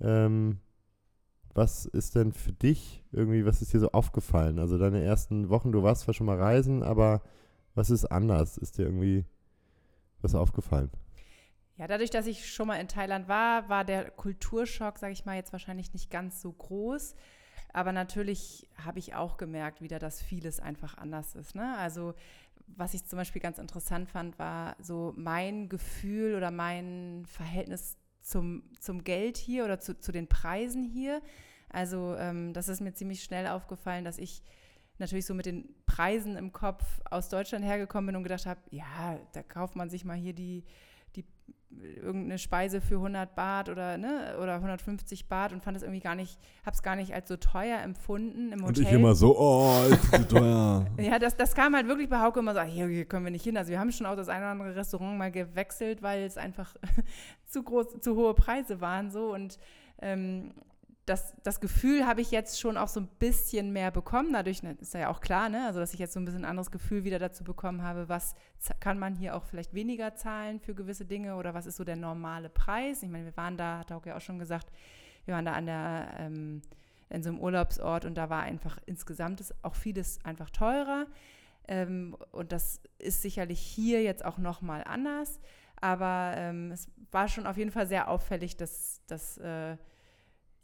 [0.01, 0.57] ähm,
[1.53, 4.59] was ist denn für dich irgendwie, was ist dir so aufgefallen?
[4.59, 7.21] Also deine ersten Wochen, du warst zwar schon mal reisen, aber
[7.73, 8.57] was ist anders?
[8.57, 9.25] Ist dir irgendwie
[10.21, 10.91] was aufgefallen?
[11.77, 15.35] Ja, dadurch, dass ich schon mal in Thailand war, war der Kulturschock, sage ich mal,
[15.35, 17.15] jetzt wahrscheinlich nicht ganz so groß.
[17.71, 21.53] Aber natürlich habe ich auch gemerkt wieder, dass vieles einfach anders ist.
[21.53, 21.77] Ne?
[21.77, 22.15] Also
[22.65, 28.63] was ich zum Beispiel ganz interessant fand, war so mein Gefühl oder mein Verhältnis zum,
[28.79, 31.21] zum Geld hier oder zu, zu den Preisen hier.
[31.69, 34.41] Also ähm, das ist mir ziemlich schnell aufgefallen, dass ich
[34.97, 39.19] natürlich so mit den Preisen im Kopf aus Deutschland hergekommen bin und gedacht habe, ja,
[39.33, 40.63] da kauft man sich mal hier die
[41.83, 46.15] irgendeine Speise für 100 Baht oder, ne, oder 150 Baht und fand es irgendwie gar
[46.15, 48.83] nicht, habe es gar nicht als so teuer empfunden im Hotel.
[48.83, 50.85] Und ich immer so, oh, ist zu teuer.
[50.97, 53.43] ja, das, das kam halt wirklich bei Hauke immer so, hier, hier können wir nicht
[53.43, 53.57] hin.
[53.57, 56.75] Also wir haben schon auch das eine oder andere Restaurant mal gewechselt, weil es einfach
[57.45, 59.57] zu groß, zu hohe Preise waren so und
[60.01, 60.53] ähm,
[61.07, 64.33] das, das Gefühl habe ich jetzt schon auch so ein bisschen mehr bekommen.
[64.33, 65.65] Dadurch ne, ist ja auch klar, ne?
[65.65, 68.35] also dass ich jetzt so ein bisschen anderes Gefühl wieder dazu bekommen habe, was
[68.81, 71.95] kann man hier auch vielleicht weniger zahlen für gewisse Dinge oder was ist so der
[71.95, 73.03] normale Preis.
[73.03, 74.69] Ich meine, wir waren da, hat auch ja auch schon gesagt,
[75.23, 76.61] wir waren da an der, ähm,
[77.09, 81.05] in so einem Urlaubsort und da war einfach insgesamt ist auch vieles einfach teurer.
[81.69, 85.39] Ähm, und das ist sicherlich hier jetzt auch nochmal anders.
[85.79, 89.77] Aber ähm, es war schon auf jeden Fall sehr auffällig, dass, dass äh,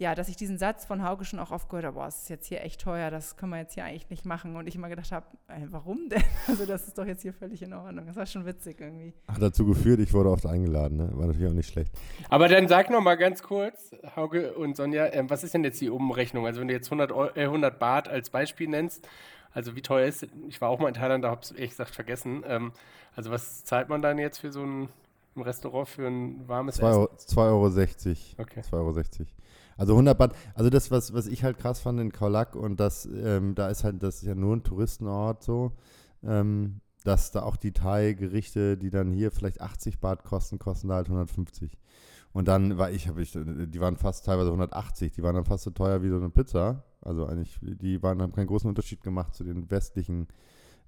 [0.04, 2.30] ja, dass ich diesen Satz von Hauke schon auch oft gehört habe, boah, es ist
[2.30, 4.58] jetzt hier echt teuer, das können wir jetzt hier eigentlich nicht machen.
[4.58, 6.22] Und ich immer gedacht habe, ey, warum denn?
[6.48, 8.06] Also das ist doch jetzt hier völlig in Ordnung.
[8.06, 9.14] Das war schon witzig irgendwie.
[9.30, 11.10] Hat dazu geführt, ich wurde oft eingeladen, ne?
[11.14, 11.94] war natürlich auch nicht schlecht.
[12.30, 15.80] Aber dann sag noch mal ganz kurz, Hauke und Sonja, äh, was ist denn jetzt
[15.80, 16.46] die Umrechnung?
[16.46, 19.08] Also wenn du jetzt 100, äh, 100 Baht als Beispiel nennst,
[19.54, 21.70] also wie teuer ist, ich war auch mal in Thailand, da habe ich es ehrlich
[21.70, 22.44] gesagt vergessen.
[22.46, 22.74] Ähm,
[23.16, 24.90] also was zahlt man dann jetzt für so ein
[25.38, 28.42] Restaurant für ein warmes 2 Euro, 2,60 Euro.
[28.42, 28.60] Okay.
[28.60, 29.28] 2,60 Euro.
[29.78, 33.06] Also 100 Band, also das, was, was ich halt krass fand in Kaulak und das,
[33.06, 35.74] ähm, da ist halt, das ist ja nur ein Touristenort so,
[36.24, 40.96] ähm, dass da auch die Thai-Gerichte, die dann hier vielleicht 80 Baht kosten, kosten da
[40.96, 41.78] halt 150.
[42.34, 45.64] Und dann war ich, habe ich, die waren fast teilweise 180, die waren dann fast
[45.64, 46.84] so teuer wie so eine Pizza.
[47.02, 50.28] Also eigentlich, die waren, haben keinen großen Unterschied gemacht zu den westlichen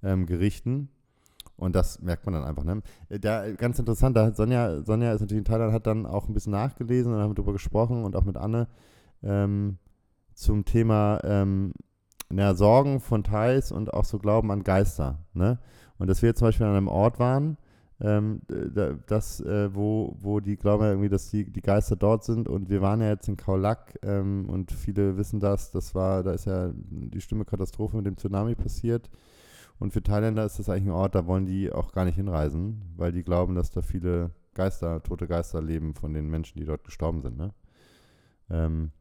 [0.02, 0.90] ähm, Gerichten.
[1.58, 2.64] Und das merkt man dann einfach.
[2.64, 2.82] Ne?
[3.10, 6.34] Der, ganz interessant, da hat Sonja, Sonja ist natürlich in Thailand, hat dann auch ein
[6.34, 8.68] bisschen nachgelesen und haben darüber gesprochen und auch mit Anne
[9.24, 9.78] ähm,
[10.34, 11.74] zum Thema ähm,
[12.30, 15.20] na, Sorgen von Thais und auch so Glauben an Geister.
[15.34, 15.60] Ne?
[15.98, 17.58] Und dass wir jetzt zum Beispiel an einem Ort waren,
[18.02, 18.42] ähm,
[19.08, 22.50] das, äh, wo, wo die glauben ja irgendwie, dass die, die Geister dort sind.
[22.50, 26.34] Und wir waren ja jetzt in Kaulak ähm, und viele wissen das, das war, da
[26.34, 29.10] ist ja die schlimme Katastrophe mit dem Tsunami passiert.
[29.80, 32.82] Und für Thailänder ist das eigentlich ein Ort, da wollen die auch gar nicht hinreisen,
[32.96, 36.84] weil die glauben, dass da viele Geister, tote Geister leben von den Menschen, die dort
[36.84, 37.38] gestorben sind.
[37.38, 37.54] Ne?
[38.50, 38.92] Ähm,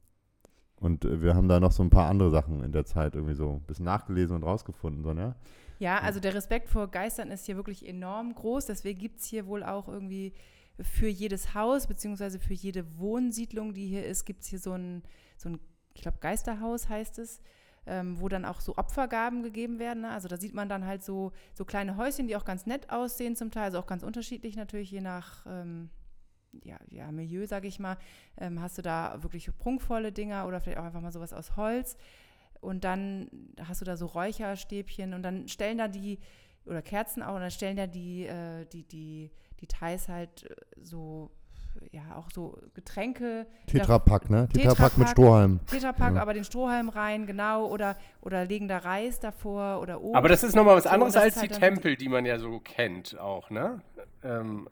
[0.81, 3.53] und wir haben da noch so ein paar andere Sachen in der Zeit irgendwie so
[3.53, 5.03] ein bisschen nachgelesen und rausgefunden.
[5.05, 5.37] So, ne?
[5.79, 8.67] Ja, also der Respekt vor Geistern ist hier wirklich enorm groß.
[8.67, 10.35] Deswegen gibt es hier wohl auch irgendwie
[10.81, 15.03] für jedes Haus, beziehungsweise für jede Wohnsiedlung, die hier ist, gibt es hier so ein,
[15.37, 15.61] so ein
[15.95, 17.41] ich glaube, Geisterhaus heißt es
[17.87, 20.03] ähm, wo dann auch so Opfergaben gegeben werden.
[20.03, 20.11] Ne?
[20.11, 23.37] Also da sieht man dann halt so, so kleine Häuschen, die auch ganz nett aussehen
[23.37, 25.91] zum Teil, also auch ganz unterschiedlich natürlich, je nach ähm,
[26.63, 27.97] ja, ja, Milieu, sage ich mal.
[28.39, 31.97] Ähm, hast du da wirklich prunkvolle Dinger oder vielleicht auch einfach mal sowas aus Holz.
[32.61, 33.29] Und dann
[33.61, 36.19] hast du da so Räucherstäbchen und dann stellen da die,
[36.65, 39.31] oder Kerzen auch, und dann stellen da die, äh, die, die,
[39.61, 41.31] die Thais halt äh, so
[41.93, 43.47] ja auch so Getränke.
[43.67, 44.49] Tetrapack, ne?
[44.53, 45.61] Tetrapack, mit Strohhalm.
[45.67, 46.23] Tetrapack, ja.
[46.23, 47.67] aber den Strohhalm rein, genau.
[47.67, 50.17] Oder, oder legen da Reis davor oder Obst.
[50.17, 52.61] Aber das ist nochmal was anderes so, als die halt Tempel, die man ja so
[52.61, 53.81] kennt auch, ne?
[54.23, 54.69] Ähm.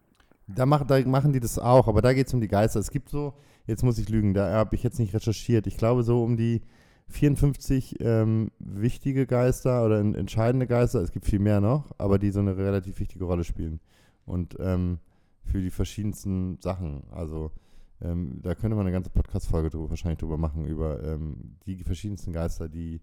[0.49, 2.81] Da, mach, da machen die das auch, aber da geht es um die Geister.
[2.81, 3.35] Es gibt so,
[3.67, 5.67] jetzt muss ich lügen, da habe ich jetzt nicht recherchiert.
[5.67, 6.63] Ich glaube so um die
[7.09, 11.01] 54 ähm, wichtige Geister oder entscheidende Geister.
[11.01, 13.81] Es gibt viel mehr noch, aber die so eine relativ wichtige Rolle spielen.
[14.25, 14.99] Und ähm,
[15.45, 17.05] für die verschiedensten Sachen.
[17.11, 17.53] Also
[18.01, 22.69] ähm, da könnte man eine ganze Podcast-Folge wahrscheinlich drüber machen, über ähm, die verschiedensten Geister,
[22.69, 23.01] die,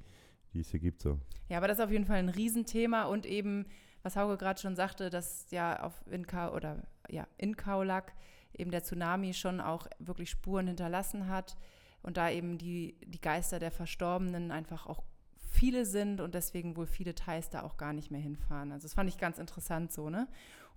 [0.53, 1.01] die es hier gibt.
[1.01, 1.19] So.
[1.47, 3.65] Ja, aber das ist auf jeden Fall ein Riesenthema und eben,
[4.03, 8.13] was Hauke gerade schon sagte, dass ja auf in Ka oder ja, in Kaulak
[8.53, 11.55] eben der Tsunami schon auch wirklich Spuren hinterlassen hat
[12.01, 15.03] und da eben die, die Geister der Verstorbenen einfach auch
[15.51, 18.71] viele sind und deswegen wohl viele Thais da auch gar nicht mehr hinfahren.
[18.71, 20.27] Also das fand ich ganz interessant so, ne?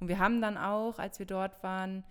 [0.03, 2.03] Und wir haben dann auch, als wir dort waren,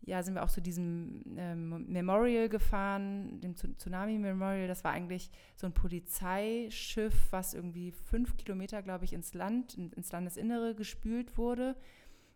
[0.00, 4.66] ja, sind wir auch zu diesem ähm, Memorial gefahren, dem Tsunami Memorial.
[4.66, 10.10] Das war eigentlich so ein Polizeischiff, was irgendwie fünf Kilometer, glaube ich, ins Land, ins
[10.10, 11.76] Landesinnere gespült wurde.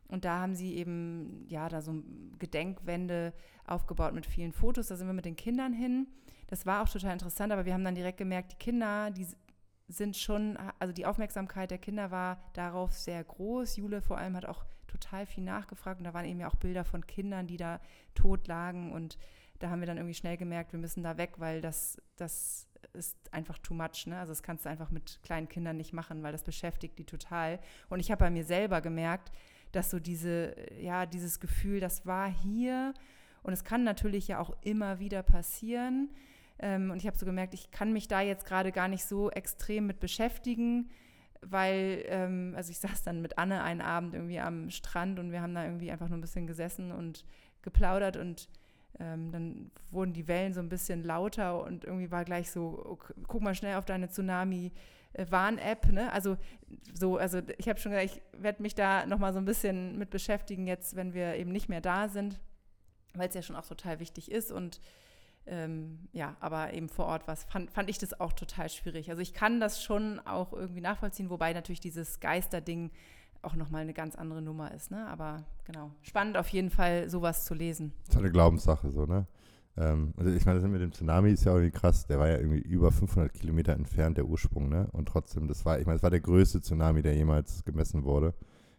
[0.08, 2.02] Und da haben sie eben, ja, da so
[2.38, 3.32] Gedenkwände
[3.66, 4.88] aufgebaut mit vielen Fotos.
[4.88, 6.06] Da sind wir mit den Kindern hin.
[6.48, 9.26] Das war auch total interessant, aber wir haben dann direkt gemerkt, die Kinder, die
[9.88, 13.76] sind schon, also die Aufmerksamkeit der Kinder war darauf sehr groß.
[13.76, 16.84] Jule vor allem hat auch total viel nachgefragt und da waren eben ja auch Bilder
[16.84, 17.80] von Kindern, die da
[18.14, 19.18] tot lagen und
[19.58, 23.16] da haben wir dann irgendwie schnell gemerkt, wir müssen da weg, weil das, das ist
[23.32, 24.06] einfach too much.
[24.06, 24.18] Ne?
[24.18, 27.58] Also das kannst du einfach mit kleinen Kindern nicht machen, weil das beschäftigt die total.
[27.88, 29.32] Und ich habe bei mir selber gemerkt,
[29.72, 32.94] dass so diese, ja, dieses Gefühl, das war hier
[33.42, 36.10] und es kann natürlich ja auch immer wieder passieren.
[36.58, 39.30] Ähm, und ich habe so gemerkt, ich kann mich da jetzt gerade gar nicht so
[39.30, 40.90] extrem mit beschäftigen
[41.42, 45.42] weil, ähm, also ich saß dann mit Anne einen Abend irgendwie am Strand und wir
[45.42, 47.24] haben da irgendwie einfach nur ein bisschen gesessen und
[47.62, 48.48] geplaudert und
[49.00, 53.14] ähm, dann wurden die Wellen so ein bisschen lauter und irgendwie war gleich so, okay,
[53.26, 56.12] guck mal schnell auf deine Tsunami-Warn-App, ne?
[56.12, 56.36] Also
[56.94, 60.10] so, also ich habe schon gesagt, ich werde mich da nochmal so ein bisschen mit
[60.10, 62.40] beschäftigen jetzt, wenn wir eben nicht mehr da sind,
[63.14, 64.80] weil es ja schon auch total wichtig ist und
[65.48, 69.10] ähm, ja, aber eben vor Ort was, fand, fand ich das auch total schwierig.
[69.10, 72.90] Also ich kann das schon auch irgendwie nachvollziehen, wobei natürlich dieses Geisterding
[73.42, 74.90] auch nochmal eine ganz andere Nummer ist.
[74.90, 75.06] Ne?
[75.08, 77.92] Aber genau, spannend auf jeden Fall, sowas zu lesen.
[78.06, 79.26] Das ist eine Glaubenssache so, ne?
[79.76, 82.06] Ähm, also ich meine, das mit dem Tsunami ist ja irgendwie krass.
[82.06, 84.88] Der war ja irgendwie über 500 Kilometer entfernt, der Ursprung, ne?
[84.92, 88.34] Und trotzdem, das war, ich meine, das war der größte Tsunami, der jemals gemessen wurde.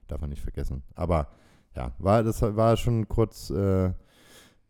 [0.08, 0.84] Darf man nicht vergessen.
[0.96, 1.30] Aber
[1.76, 3.50] ja, war, das war schon kurz...
[3.50, 3.94] Äh,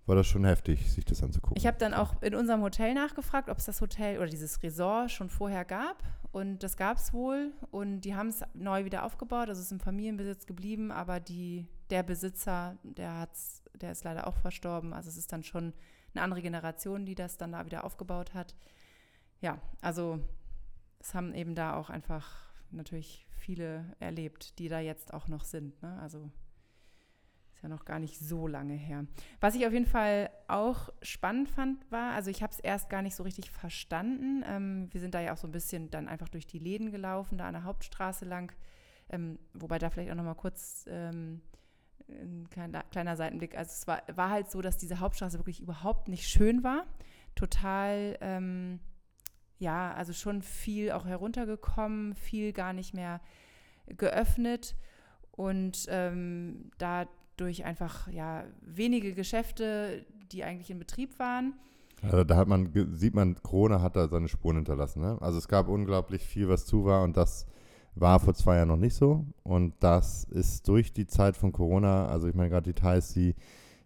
[0.09, 1.55] war das schon heftig, sich das anzugucken.
[1.55, 5.11] Ich habe dann auch in unserem Hotel nachgefragt, ob es das Hotel oder dieses Resort
[5.11, 6.03] schon vorher gab.
[6.31, 7.53] Und das gab es wohl.
[7.69, 9.49] Und die haben es neu wieder aufgebaut.
[9.49, 14.27] Also es ist im Familienbesitz geblieben, aber die, der Besitzer, der, hat's, der ist leider
[14.27, 14.93] auch verstorben.
[14.93, 15.73] Also es ist dann schon
[16.15, 18.55] eine andere Generation, die das dann da wieder aufgebaut hat.
[19.41, 20.19] Ja, also
[20.99, 25.81] es haben eben da auch einfach natürlich viele erlebt, die da jetzt auch noch sind.
[25.83, 25.99] Ne?
[26.01, 26.31] Also
[27.59, 29.05] ist ja noch gar nicht so lange her.
[29.41, 33.01] Was ich auf jeden Fall auch spannend fand, war, also ich habe es erst gar
[33.01, 34.45] nicht so richtig verstanden.
[34.47, 37.37] Ähm, wir sind da ja auch so ein bisschen dann einfach durch die Läden gelaufen,
[37.37, 38.53] da an der Hauptstraße lang.
[39.09, 41.41] Ähm, wobei da vielleicht auch noch mal kurz ähm,
[42.07, 43.57] ein kleiner, kleiner, Seitenblick.
[43.57, 46.85] Also es war, war, halt so, dass diese Hauptstraße wirklich überhaupt nicht schön war.
[47.35, 48.79] Total, ähm,
[49.57, 53.19] ja, also schon viel auch heruntergekommen, viel gar nicht mehr
[53.87, 54.77] geöffnet.
[55.31, 57.05] Und ähm, da
[57.39, 61.53] durch einfach ja wenige Geschäfte, die eigentlich in Betrieb waren.
[62.01, 65.01] Also da hat man, sieht man, Corona hat da seine Spuren hinterlassen.
[65.01, 65.17] Ne?
[65.19, 67.45] Also es gab unglaublich viel, was zu war und das
[67.95, 69.25] war vor zwei Jahren noch nicht so.
[69.43, 73.35] Und das ist durch die Zeit von Corona, also ich meine gerade Details, die,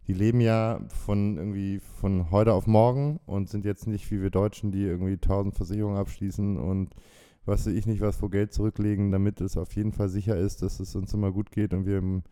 [0.07, 4.29] die leben ja von irgendwie von heute auf morgen und sind jetzt nicht wie wir
[4.29, 6.93] Deutschen, die irgendwie tausend Versicherungen abschließen und
[7.45, 10.61] was weiß ich nicht, was vor Geld zurücklegen, damit es auf jeden Fall sicher ist,
[10.61, 12.23] dass es uns immer gut geht und wir im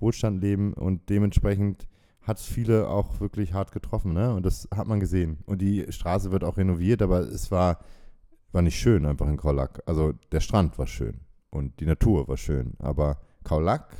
[0.00, 1.86] Wohlstand leben und dementsprechend
[2.22, 4.34] hat es viele auch wirklich hart getroffen, ne?
[4.34, 5.38] Und das hat man gesehen.
[5.46, 7.78] Und die Straße wird auch renoviert, aber es war,
[8.52, 9.82] war nicht schön einfach in Kaulack.
[9.86, 11.20] Also der Strand war schön
[11.50, 13.94] und die Natur war schön, aber Kaulack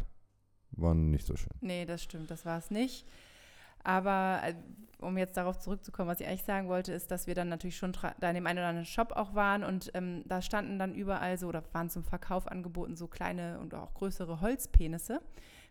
[0.73, 1.53] war nicht so schön.
[1.61, 3.07] Nee, das stimmt, das war es nicht.
[3.85, 4.55] Aber äh,
[4.99, 7.93] um jetzt darauf zurückzukommen, was ich eigentlich sagen wollte, ist, dass wir dann natürlich schon
[7.93, 11.39] da in dem einen oder anderen Shop auch waren und ähm, da standen dann überall
[11.39, 15.21] so oder waren zum Verkauf angeboten so kleine und auch größere Holzpenisse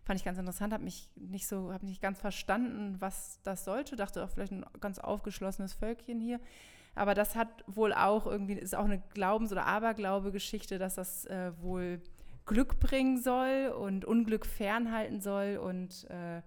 [0.06, 3.96] fand ich ganz interessant, habe mich nicht so, habe nicht ganz verstanden, was das sollte.
[3.96, 6.40] Dachte auch vielleicht ein ganz aufgeschlossenes Völkchen hier.
[6.94, 11.50] Aber das hat wohl auch irgendwie, ist auch eine Glaubens- oder Aberglaube-Geschichte, dass das äh,
[11.60, 12.00] wohl
[12.46, 16.38] Glück bringen soll und Unglück fernhalten soll und äh,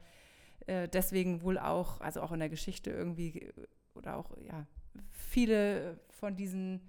[0.65, 3.51] äh, deswegen wohl auch, also auch in der Geschichte irgendwie
[3.93, 4.65] oder auch, ja,
[5.11, 6.79] viele von diesen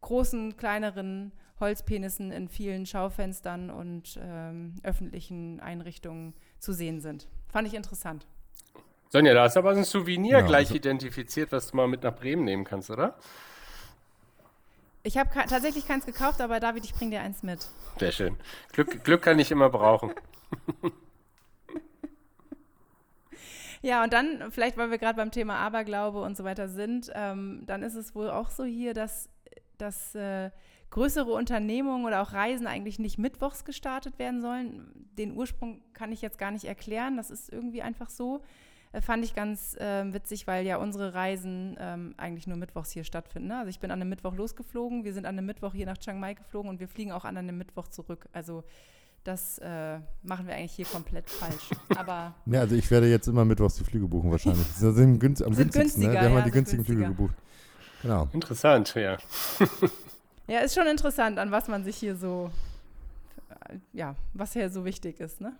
[0.00, 7.28] großen, kleineren Holzpenissen in vielen Schaufenstern und ähm, öffentlichen Einrichtungen zu sehen sind.
[7.48, 8.26] Fand ich interessant.
[9.10, 12.16] Sonja, da ist aber ein Souvenir ja, gleich also identifiziert, was du mal mit nach
[12.16, 13.16] Bremen nehmen kannst, oder?
[15.04, 17.66] Ich habe tatsächlich keins gekauft, aber David, ich bringe dir eins mit.
[17.98, 18.36] Sehr schön.
[18.72, 20.12] Glück, Glück kann ich immer brauchen.
[23.84, 27.64] Ja, und dann, vielleicht weil wir gerade beim Thema Aberglaube und so weiter sind, ähm,
[27.66, 29.28] dann ist es wohl auch so hier, dass,
[29.76, 30.50] dass äh,
[30.94, 34.86] größere Unternehmungen oder auch Reisen eigentlich nicht mittwochs gestartet werden sollen.
[35.18, 38.42] Den Ursprung kann ich jetzt gar nicht erklären, das ist irgendwie einfach so.
[38.92, 43.02] äh, fand ich ganz äh, witzig, weil ja unsere Reisen ähm, eigentlich nur mittwochs hier
[43.02, 43.48] stattfinden.
[43.48, 43.58] Ne?
[43.58, 46.20] Also ich bin an einem Mittwoch losgeflogen, wir sind an einem Mittwoch hier nach Chiang
[46.20, 48.28] Mai geflogen und wir fliegen auch an einem Mittwoch zurück.
[48.32, 48.62] Also
[49.24, 51.70] das äh, machen wir eigentlich hier komplett falsch.
[51.96, 54.68] Aber ja, also ich werde jetzt immer mittwochs die Flüge buchen wahrscheinlich.
[54.68, 56.12] Das sind günst, am sind günstigsten, ne?
[56.12, 57.06] Wir haben ja, die günstigen günstiger.
[57.06, 57.34] Flüge gebucht.
[58.02, 58.28] Genau.
[58.32, 59.16] Interessant, ja.
[60.46, 62.50] ja, ist schon interessant, an was man sich hier so,
[63.92, 65.54] ja, was hier so wichtig ist, ne?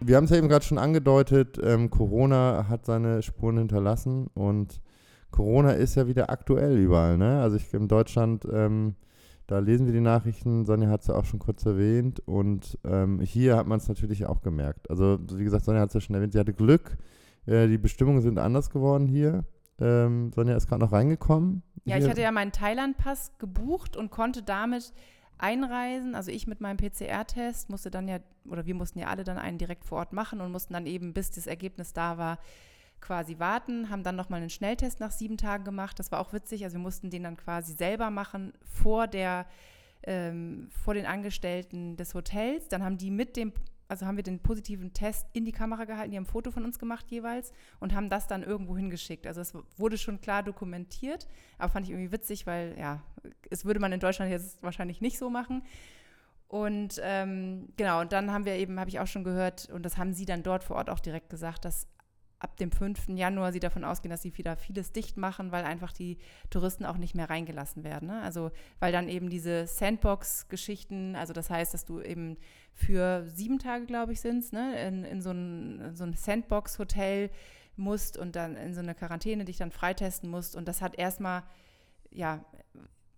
[0.00, 4.80] Wir haben es ja eben gerade schon angedeutet, ähm, Corona hat seine Spuren hinterlassen und
[5.32, 7.18] Corona ist ja wieder aktuell überall.
[7.18, 7.40] Ne?
[7.40, 8.94] Also ich in Deutschland, ähm,
[9.46, 13.20] da lesen wir die Nachrichten, Sonja hat es ja auch schon kurz erwähnt und ähm,
[13.20, 14.90] hier hat man es natürlich auch gemerkt.
[14.90, 16.96] Also wie gesagt, Sonja hat es ja schon erwähnt, sie hatte Glück,
[17.46, 19.44] äh, die Bestimmungen sind anders geworden hier.
[19.78, 21.62] Ähm, Sonja ist gerade noch reingekommen.
[21.84, 22.04] Ja, hier.
[22.04, 24.92] ich hatte ja meinen Thailand-Pass gebucht und konnte damit
[25.38, 26.14] einreisen.
[26.14, 28.18] Also ich mit meinem PCR-Test musste dann ja,
[28.48, 31.12] oder wir mussten ja alle dann einen direkt vor Ort machen und mussten dann eben,
[31.12, 32.38] bis das Ergebnis da war,
[33.06, 35.98] quasi warten, haben dann nochmal einen Schnelltest nach sieben Tagen gemacht.
[35.98, 36.64] Das war auch witzig.
[36.64, 39.46] Also wir mussten den dann quasi selber machen vor der,
[40.02, 42.68] ähm, vor den Angestellten des Hotels.
[42.68, 43.52] Dann haben die mit dem
[43.88, 46.64] also haben wir den positiven Test in die Kamera gehalten, die haben ein Foto von
[46.64, 49.28] uns gemacht jeweils und haben das dann irgendwo hingeschickt.
[49.28, 53.00] Also es wurde schon klar dokumentiert, aber fand ich irgendwie witzig, weil ja,
[53.48, 55.62] es würde man in Deutschland jetzt wahrscheinlich nicht so machen.
[56.48, 59.98] Und ähm, genau, und dann haben wir eben, habe ich auch schon gehört, und das
[59.98, 61.86] haben sie dann dort vor Ort auch direkt gesagt, dass
[62.38, 63.08] ab dem 5.
[63.08, 66.18] Januar sie davon ausgehen, dass sie wieder vieles dicht machen, weil einfach die
[66.50, 68.08] Touristen auch nicht mehr reingelassen werden.
[68.08, 68.20] Ne?
[68.22, 72.36] Also weil dann eben diese Sandbox-Geschichten, also das heißt, dass du eben
[72.74, 77.30] für sieben Tage, glaube ich, sind ne, in, in so ein, so ein Sandbox-Hotel
[77.76, 80.56] musst und dann in so eine Quarantäne dich dann freitesten musst.
[80.56, 81.42] Und das hat erstmal,
[82.10, 82.44] ja,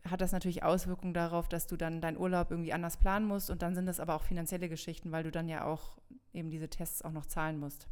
[0.08, 3.50] hat das natürlich Auswirkungen darauf, dass du dann deinen Urlaub irgendwie anders planen musst.
[3.50, 5.98] Und dann sind das aber auch finanzielle Geschichten, weil du dann ja auch
[6.32, 7.88] eben diese Tests auch noch zahlen musst.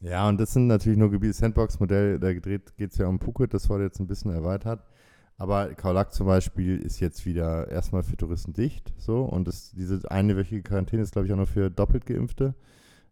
[0.00, 1.32] Ja, und das sind natürlich nur Gebiete.
[1.32, 4.80] Sandbox-Modell, da gedreht geht es ja um Phuket, das wurde jetzt ein bisschen erweitert.
[5.38, 8.94] Aber Kaulak zum Beispiel ist jetzt wieder erstmal für Touristen dicht.
[8.96, 12.54] So, und das, diese einwöchige Quarantäne ist, glaube ich, auch nur für doppelt Geimpfte.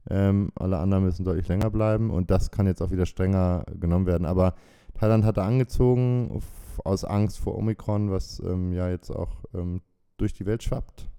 [0.09, 4.07] Ähm, alle anderen müssen deutlich länger bleiben und das kann jetzt auch wieder strenger genommen
[4.07, 4.26] werden.
[4.26, 4.55] Aber
[4.95, 6.43] Thailand hatte angezogen
[6.85, 9.80] aus Angst vor Omikron, was ähm, ja jetzt auch ähm,
[10.16, 11.11] durch die Welt schwappt.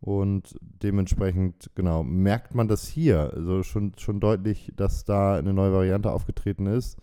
[0.00, 5.72] Und dementsprechend, genau, merkt man das hier also schon, schon deutlich, dass da eine neue
[5.72, 6.98] Variante aufgetreten ist.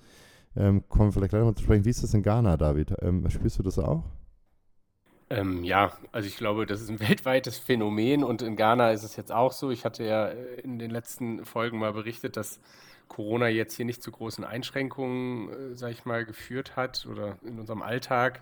[0.56, 1.86] Ähm, kommen wir vielleicht gleich nochmal zu sprechen.
[1.86, 2.94] Wie ist das in Ghana, David?
[3.02, 4.04] Ähm, spürst du das auch?
[5.30, 9.16] Ähm, ja, also ich glaube, das ist ein weltweites Phänomen und in Ghana ist es
[9.16, 9.72] jetzt auch so.
[9.72, 12.60] Ich hatte ja äh, in den letzten Folgen mal berichtet, dass
[13.08, 17.60] Corona jetzt hier nicht zu großen Einschränkungen, äh, sag ich mal, geführt hat oder in
[17.60, 18.42] unserem Alltag.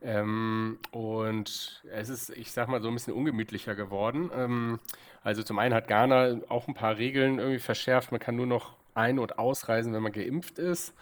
[0.00, 4.30] Ähm, und es ist, ich sag mal, so ein bisschen ungemütlicher geworden.
[4.34, 4.78] Ähm,
[5.22, 8.12] also zum einen hat Ghana auch ein paar Regeln irgendwie verschärft.
[8.12, 10.94] Man kann nur noch ein- und ausreisen, wenn man geimpft ist.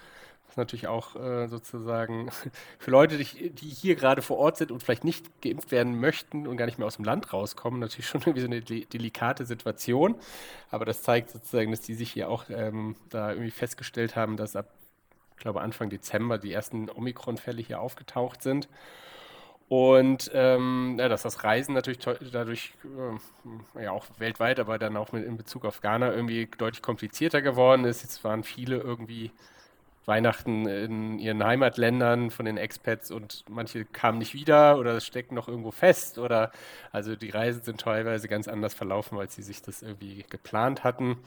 [0.44, 2.30] Das ist natürlich auch äh, sozusagen
[2.78, 6.46] für Leute, die, die, hier gerade vor Ort sind und vielleicht nicht geimpft werden möchten
[6.46, 10.14] und gar nicht mehr aus dem Land rauskommen, natürlich schon irgendwie so eine delikate Situation.
[10.70, 14.56] Aber das zeigt sozusagen, dass die sich hier auch ähm, da irgendwie festgestellt haben, dass
[14.56, 14.68] ab
[15.36, 18.68] ich glaube Anfang Dezember die ersten Omikron-Fälle hier aufgetaucht sind.
[19.68, 21.98] Und ähm, ja, dass das Reisen natürlich
[22.32, 22.72] dadurch,
[23.76, 27.42] äh, ja auch weltweit, aber dann auch mit in Bezug auf Ghana irgendwie deutlich komplizierter
[27.42, 28.02] geworden ist.
[28.02, 29.32] Jetzt waren viele irgendwie
[30.06, 35.48] Weihnachten in ihren Heimatländern von den Expats und manche kamen nicht wieder oder stecken noch
[35.48, 36.52] irgendwo fest oder
[36.92, 41.18] also die Reisen sind teilweise ganz anders verlaufen, als sie sich das irgendwie geplant hatten.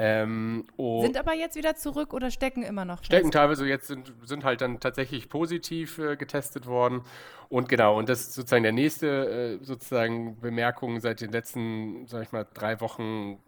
[0.00, 3.02] Ähm, sind aber jetzt wieder zurück oder stecken immer noch?
[3.02, 3.34] Stecken fest?
[3.34, 7.02] teilweise jetzt sind, sind halt dann tatsächlich positiv äh, getestet worden.
[7.48, 12.22] Und genau, und das ist sozusagen der nächste äh, sozusagen Bemerkung seit den letzten, sag
[12.22, 13.38] ich mal, drei Wochen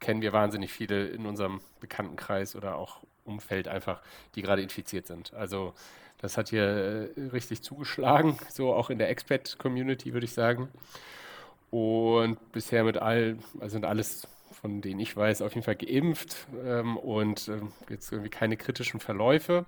[0.00, 4.02] kennen wir wahnsinnig viele in unserem Bekanntenkreis oder auch Umfeld einfach,
[4.34, 5.32] die gerade infiziert sind.
[5.32, 5.74] Also
[6.20, 10.68] das hat hier äh, richtig zugeschlagen, so auch in der Expat-Community, würde ich sagen.
[11.70, 14.26] Und bisher mit all, also sind alles
[14.60, 19.00] von denen ich weiß, auf jeden Fall geimpft ähm, und äh, jetzt irgendwie keine kritischen
[19.00, 19.66] Verläufe.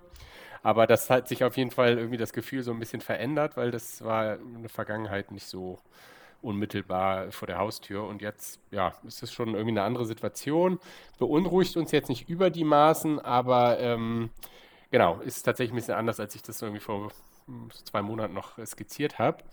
[0.63, 3.71] Aber das hat sich auf jeden Fall irgendwie das Gefühl so ein bisschen verändert, weil
[3.71, 5.79] das war in der Vergangenheit nicht so
[6.41, 8.05] unmittelbar vor der Haustür.
[8.05, 10.79] Und jetzt, ja, ist es schon irgendwie eine andere Situation.
[11.19, 14.29] Beunruhigt uns jetzt nicht über die Maßen, aber ähm,
[14.91, 17.11] genau, ist tatsächlich ein bisschen anders, als ich das irgendwie vor
[17.45, 19.43] hm, zwei Monaten noch skizziert habe.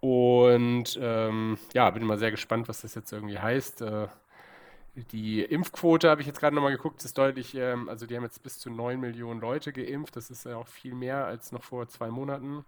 [0.00, 3.82] Und ähm, ja, bin mal sehr gespannt, was das jetzt irgendwie heißt.
[3.82, 4.06] Äh,
[5.12, 8.42] die Impfquote habe ich jetzt gerade nochmal geguckt, ist deutlich, ähm, also die haben jetzt
[8.42, 10.16] bis zu 9 Millionen Leute geimpft.
[10.16, 12.64] Das ist ja auch viel mehr als noch vor zwei Monaten.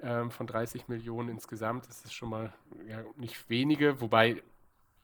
[0.00, 1.88] Ähm, von 30 Millionen insgesamt.
[1.88, 2.52] Das ist schon mal
[2.88, 4.42] ja, nicht wenige, wobei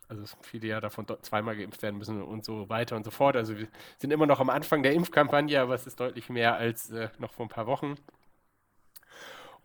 [0.08, 3.36] also viele ja davon zweimal geimpft werden müssen und so weiter und so fort.
[3.36, 6.90] Also wir sind immer noch am Anfang der Impfkampagne, aber es ist deutlich mehr als
[6.90, 7.94] äh, noch vor ein paar Wochen.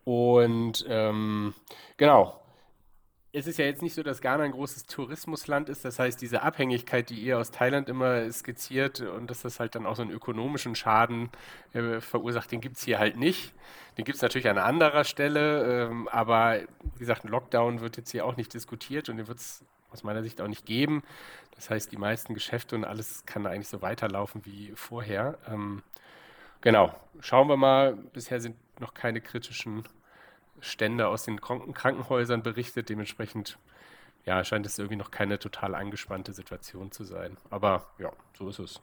[0.03, 1.55] Und ähm,
[1.97, 2.39] genau,
[3.35, 5.83] es ist ja jetzt nicht so, dass Ghana ein großes Tourismusland ist.
[5.83, 9.85] Das heißt, diese Abhängigkeit, die ihr aus Thailand immer skizziert und dass das halt dann
[9.85, 11.29] auch so einen ökonomischen Schaden
[11.73, 13.53] äh, verursacht, den gibt es hier halt nicht.
[13.97, 16.61] Den gibt es natürlich an anderer Stelle, ähm, aber
[16.93, 20.03] wie gesagt, ein Lockdown wird jetzt hier auch nicht diskutiert und den wird es aus
[20.03, 21.03] meiner Sicht auch nicht geben.
[21.55, 25.37] Das heißt, die meisten Geschäfte und alles kann eigentlich so weiterlaufen wie vorher.
[25.49, 25.83] Ähm,
[26.61, 27.95] genau, schauen wir mal.
[28.13, 29.83] Bisher sind noch keine kritischen
[30.65, 32.89] Stände aus den Krankenhäusern berichtet.
[32.89, 33.57] Dementsprechend
[34.25, 37.37] ja, scheint es irgendwie noch keine total angespannte Situation zu sein.
[37.49, 38.81] Aber ja, so ist es.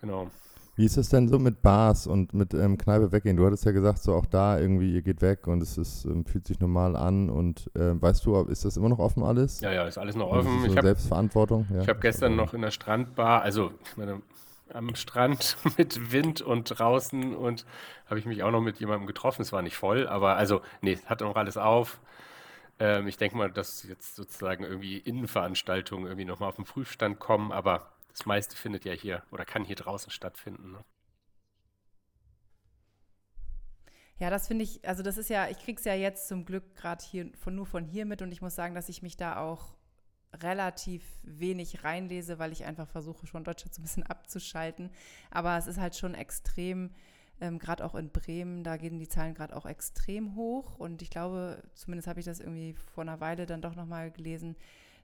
[0.00, 0.30] Genau.
[0.76, 3.38] Wie ist es denn so mit Bars und mit ähm, Kneipe weggehen?
[3.38, 6.26] Du hattest ja gesagt, so auch da irgendwie, ihr geht weg und es ist, ähm,
[6.26, 9.60] fühlt sich normal an und äh, weißt du, ist das immer noch offen alles?
[9.60, 10.60] Ja, ja, ist alles noch offen.
[10.60, 11.66] So ich hab, Selbstverantwortung?
[11.72, 11.80] Ja.
[11.80, 14.20] Ich habe gestern noch in der Strandbar, also ich meine,
[14.72, 17.64] am Strand mit Wind und draußen und
[18.06, 19.42] habe ich mich auch noch mit jemandem getroffen.
[19.42, 22.00] Es war nicht voll, aber also, nee, hat noch alles auf.
[22.78, 27.52] Ähm, ich denke mal, dass jetzt sozusagen irgendwie Innenveranstaltungen irgendwie nochmal auf den Prüfstand kommen,
[27.52, 30.72] aber das meiste findet ja hier oder kann hier draußen stattfinden.
[30.72, 30.84] Ne?
[34.18, 36.74] Ja, das finde ich, also das ist ja, ich kriege es ja jetzt zum Glück
[36.74, 39.38] gerade hier von nur von hier mit und ich muss sagen, dass ich mich da
[39.38, 39.75] auch
[40.42, 44.90] relativ wenig reinlese, weil ich einfach versuche, schon Deutschland so ein bisschen abzuschalten.
[45.30, 46.90] Aber es ist halt schon extrem,
[47.40, 50.78] ähm, gerade auch in Bremen, da gehen die Zahlen gerade auch extrem hoch.
[50.78, 54.56] Und ich glaube, zumindest habe ich das irgendwie vor einer Weile dann doch nochmal gelesen,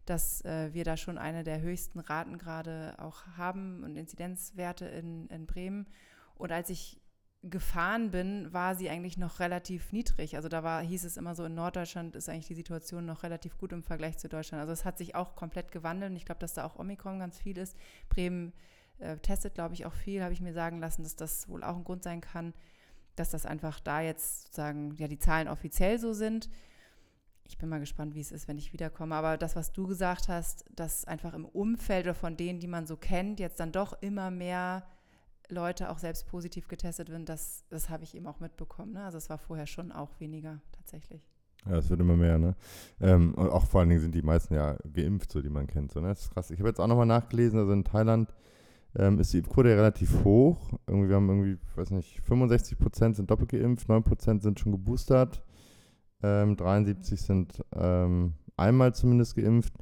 [0.06, 5.28] dass äh, wir da schon eine der höchsten Raten gerade auch haben und Inzidenzwerte in,
[5.28, 5.86] in Bremen.
[6.34, 7.01] Und als ich
[7.42, 10.36] gefahren bin, war sie eigentlich noch relativ niedrig.
[10.36, 13.58] Also da war, hieß es immer so, in Norddeutschland ist eigentlich die Situation noch relativ
[13.58, 14.60] gut im Vergleich zu Deutschland.
[14.60, 17.38] Also es hat sich auch komplett gewandelt und ich glaube, dass da auch Omikron ganz
[17.38, 17.76] viel ist.
[18.08, 18.52] Bremen
[18.98, 21.76] äh, testet, glaube ich, auch viel, habe ich mir sagen lassen, dass das wohl auch
[21.76, 22.54] ein Grund sein kann,
[23.16, 26.48] dass das einfach da jetzt sozusagen, ja, die Zahlen offiziell so sind
[27.52, 29.14] ich bin mal gespannt, wie es ist, wenn ich wiederkomme.
[29.14, 32.86] Aber das, was du gesagt hast, dass einfach im Umfeld oder von denen, die man
[32.86, 34.86] so kennt, jetzt dann doch immer mehr
[35.52, 38.92] Leute auch selbst positiv getestet werden, das, das habe ich eben auch mitbekommen.
[38.92, 39.04] Ne?
[39.04, 41.30] Also es war vorher schon auch weniger tatsächlich.
[41.66, 42.56] Ja, es wird immer mehr, ne?
[43.00, 45.92] Ähm, und auch vor allen Dingen sind die meisten ja geimpft, so die man kennt.
[45.92, 46.08] So, ne?
[46.08, 46.50] Das ist krass.
[46.50, 48.34] Ich habe jetzt auch nochmal nachgelesen, also in Thailand
[48.96, 50.72] ähm, ist die Impfquote relativ hoch.
[50.88, 54.72] Irgendwie, wir haben irgendwie, weiß nicht, 65 Prozent sind doppelt geimpft, 9 Prozent sind schon
[54.72, 55.42] geboostert.
[56.22, 59.74] Ähm, 73 sind ähm, einmal zumindest geimpft.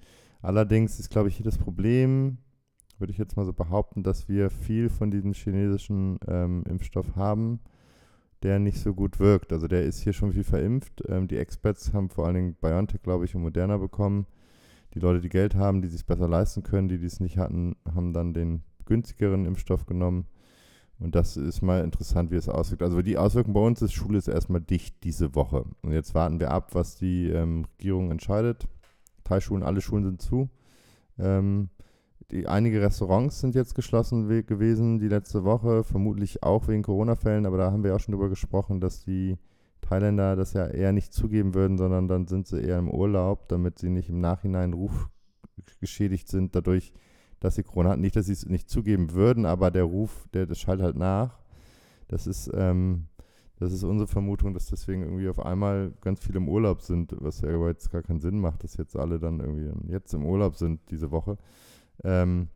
[0.43, 2.39] Allerdings ist, glaube ich, hier das Problem,
[3.01, 7.61] würde ich jetzt mal so behaupten, dass wir viel von diesem chinesischen ähm, Impfstoff haben,
[8.43, 9.53] der nicht so gut wirkt.
[9.53, 11.03] Also der ist hier schon viel verimpft.
[11.09, 14.27] Ähm, die Experts haben vor allen Dingen BioNTech, glaube ich, und Moderna bekommen.
[14.95, 18.13] Die Leute, die Geld haben, die sich besser leisten können, die dies nicht hatten, haben
[18.13, 20.27] dann den günstigeren Impfstoff genommen.
[20.99, 22.83] Und das ist mal interessant, wie es auswirkt.
[22.83, 25.65] Also die Auswirkung bei uns ist, Schule ist erstmal dicht diese Woche.
[25.83, 28.69] Und jetzt warten wir ab, was die ähm, Regierung entscheidet.
[29.25, 30.51] Teilschulen, alle Schulen sind zu.
[31.19, 31.71] Ähm,
[32.31, 37.59] die, einige Restaurants sind jetzt geschlossen gewesen die letzte Woche, vermutlich auch wegen Corona-Fällen, aber
[37.59, 39.37] da haben wir auch schon drüber gesprochen, dass die
[39.81, 43.79] Thailänder das ja eher nicht zugeben würden, sondern dann sind sie eher im Urlaub, damit
[43.79, 45.09] sie nicht im Nachhinein Ruf
[45.81, 46.93] geschädigt sind, dadurch,
[47.41, 48.01] dass sie Corona hatten.
[48.01, 51.39] Nicht, dass sie es nicht zugeben würden, aber der Ruf, der, das schallt halt nach.
[52.09, 53.07] Das ist, ähm,
[53.59, 57.41] das ist unsere Vermutung, dass deswegen irgendwie auf einmal ganz viele im Urlaub sind, was
[57.41, 60.81] ja jetzt gar keinen Sinn macht, dass jetzt alle dann irgendwie jetzt im Urlaub sind
[60.91, 61.37] diese Woche.
[62.05, 62.49] Ähm,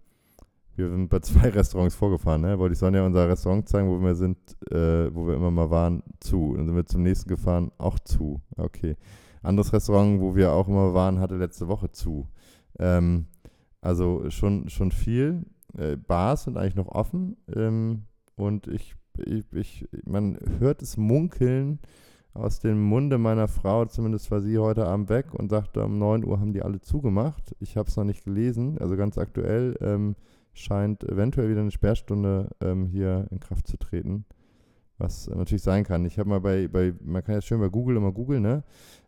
[0.76, 2.58] wir sind bei zwei Restaurants vorgefahren, ne?
[2.58, 4.38] Wollte ich sollen ja unser Restaurant zeigen, wo wir sind,
[4.70, 6.54] äh, wo wir immer mal waren, zu.
[6.56, 8.40] Dann sind wir zum nächsten gefahren, auch zu.
[8.56, 8.96] Okay.
[9.42, 12.28] Anderes Restaurant, wo wir auch immer waren, hatte letzte Woche zu.
[12.78, 13.26] Ähm,
[13.80, 15.44] also schon, schon viel.
[15.76, 17.36] Äh, Bars sind eigentlich noch offen.
[17.54, 18.04] Ähm,
[18.36, 21.78] und ich, ich, ich, man hört es munkeln
[22.34, 26.24] aus dem Munde meiner Frau, zumindest war sie heute Abend weg und sagte, um 9
[26.24, 27.54] Uhr haben die alle zugemacht.
[27.60, 30.16] Ich habe es noch nicht gelesen, also ganz aktuell ähm,
[30.52, 34.24] scheint eventuell wieder eine Sperrstunde ähm, hier in Kraft zu treten.
[34.98, 36.04] Was natürlich sein kann.
[36.04, 38.62] Ich habe mal bei, bei, man kann jetzt schön bei Google immer googeln, ne?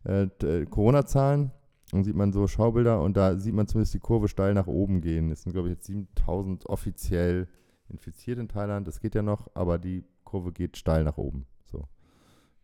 [0.05, 1.53] Äh, äh Corona-Zahlen,
[1.93, 5.01] dann sieht man so Schaubilder und da sieht man zumindest die Kurve steil nach oben
[5.01, 5.31] gehen.
[5.31, 7.49] Es sind, glaube ich, jetzt 7000 offiziell
[7.89, 8.89] infiziert in Thailand.
[8.89, 11.47] Das geht ja noch, aber die Kurve geht steil nach oben.
[11.65, 11.85] So.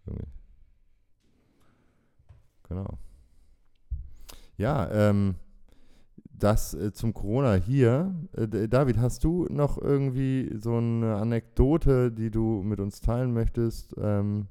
[0.06, 0.26] Irgendwie.
[2.72, 2.98] Genau.
[4.56, 5.34] Ja, ähm,
[6.32, 8.14] das äh, zum Corona hier.
[8.34, 13.94] Äh, David, hast du noch irgendwie so eine Anekdote, die du mit uns teilen möchtest?
[13.98, 14.46] Ähm,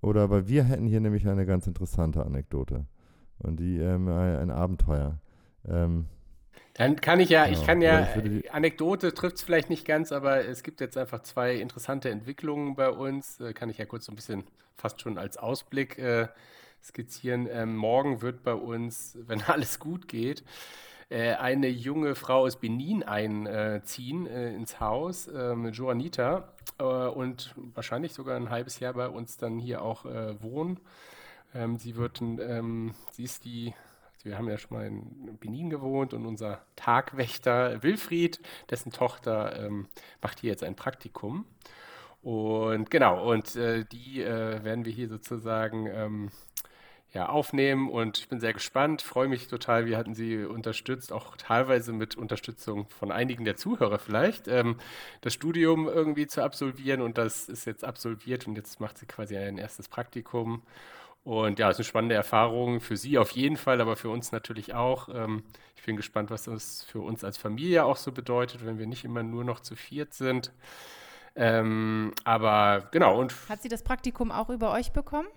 [0.00, 2.86] oder weil wir hätten hier nämlich eine ganz interessante Anekdote
[3.40, 5.18] und die ähm, ein Abenteuer.
[5.68, 6.06] Ähm,
[6.74, 7.58] dann kann ich ja, genau.
[7.58, 11.20] ich kann ja, ich Anekdote trifft es vielleicht nicht ganz, aber es gibt jetzt einfach
[11.20, 13.38] zwei interessante Entwicklungen bei uns.
[13.38, 14.44] Äh, kann ich ja kurz so ein bisschen
[14.76, 16.28] fast schon als Ausblick äh,
[16.82, 17.48] skizzieren.
[17.50, 20.44] Ähm, morgen wird bei uns, wenn alles gut geht,
[21.08, 28.14] äh, eine junge Frau aus Benin einziehen äh, ins Haus, ähm, Joanita, äh, und wahrscheinlich
[28.14, 30.80] sogar ein halbes Jahr bei uns dann hier auch äh, wohnen.
[31.54, 33.74] Ähm, sie wird, ähm, sie ist die
[34.24, 39.88] wir haben ja schon mal in Benin gewohnt und unser Tagwächter Wilfried, dessen Tochter, ähm,
[40.20, 41.44] macht hier jetzt ein Praktikum.
[42.22, 46.30] Und genau, und äh, die äh, werden wir hier sozusagen ähm,
[47.12, 49.86] ja, aufnehmen und ich bin sehr gespannt, freue mich total.
[49.86, 54.76] Wir hatten sie unterstützt, auch teilweise mit Unterstützung von einigen der Zuhörer vielleicht, ähm,
[55.20, 59.36] das Studium irgendwie zu absolvieren und das ist jetzt absolviert und jetzt macht sie quasi
[59.36, 60.62] ein erstes Praktikum
[61.24, 64.32] und ja, es ist eine spannende Erfahrung für Sie auf jeden Fall, aber für uns
[64.32, 65.08] natürlich auch.
[65.08, 65.44] Ähm,
[65.76, 69.04] ich bin gespannt, was das für uns als Familie auch so bedeutet, wenn wir nicht
[69.04, 70.52] immer nur noch zu viert sind.
[71.36, 73.18] Ähm, aber genau.
[73.18, 75.28] Und hat sie das Praktikum auch über euch bekommen?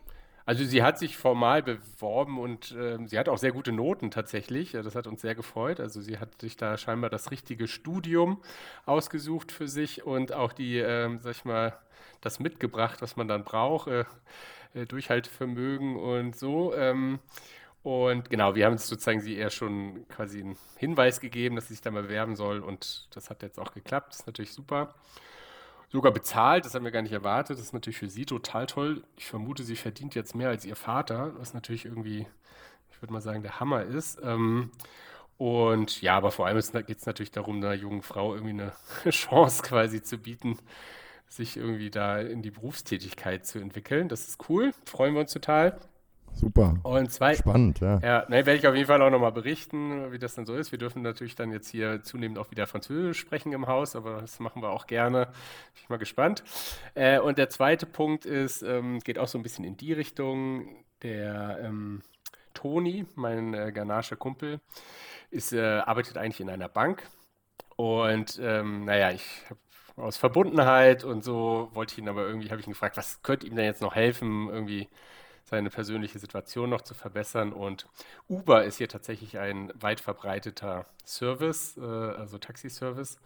[0.46, 4.74] Also sie hat sich formal beworben und äh, sie hat auch sehr gute Noten tatsächlich.
[4.74, 5.80] Das hat uns sehr gefreut.
[5.80, 8.41] Also sie hat sich da scheinbar das richtige Studium
[8.86, 11.78] ausgesucht für sich und auch die, äh, sag ich mal,
[12.22, 13.88] das mitgebracht, was man dann braucht.
[13.88, 14.06] Äh,
[14.76, 16.76] äh, Durchhaltevermögen und so.
[16.76, 17.20] Ähm,
[17.82, 21.82] und genau, wir haben sozusagen sie eher schon quasi einen Hinweis gegeben, dass sie sich
[21.82, 24.10] da mal bewerben soll und das hat jetzt auch geklappt.
[24.10, 24.93] Das ist natürlich super.
[25.96, 27.58] Sogar bezahlt, das haben wir gar nicht erwartet.
[27.58, 29.06] Das ist natürlich für sie total toll.
[29.16, 32.28] Ich vermute, sie verdient jetzt mehr als ihr Vater, was natürlich irgendwie,
[32.91, 34.20] ich würde mal sagen, der Hammer ist.
[34.22, 34.72] Ähm,
[35.38, 38.74] und ja, aber vor allem geht es natürlich darum, einer jungen Frau irgendwie eine
[39.10, 40.58] Chance quasi zu bieten,
[41.30, 44.10] sich irgendwie da in die Berufstätigkeit zu entwickeln.
[44.10, 45.80] Das ist cool, freuen wir uns total.
[46.36, 46.75] Super.
[46.83, 47.99] Und zwei, Spannend, ja.
[47.99, 50.71] Ja, ne, werde ich auf jeden Fall auch nochmal berichten, wie das dann so ist.
[50.71, 54.39] Wir dürfen natürlich dann jetzt hier zunehmend auch wieder Französisch sprechen im Haus, aber das
[54.39, 55.25] machen wir auch gerne.
[55.25, 56.43] Bin ich mal gespannt.
[56.93, 60.83] Äh, und der zweite Punkt ist, ähm, geht auch so ein bisschen in die Richtung.
[61.01, 62.01] Der ähm,
[62.53, 64.59] Toni, mein äh, ghanaischer Kumpel,
[65.31, 67.03] ist, äh, arbeitet eigentlich in einer Bank.
[67.75, 69.59] Und ähm, naja, ich habe
[69.97, 73.47] aus Verbundenheit und so wollte ich ihn aber irgendwie, habe ich ihn gefragt, was könnte
[73.47, 74.89] ihm denn jetzt noch helfen, irgendwie
[75.46, 77.54] seine persönliche Situation noch zu verbessern.
[77.54, 77.88] Und
[78.28, 83.20] Uber ist hier tatsächlich ein weit verbreiteter Service, äh, also Taxiservice.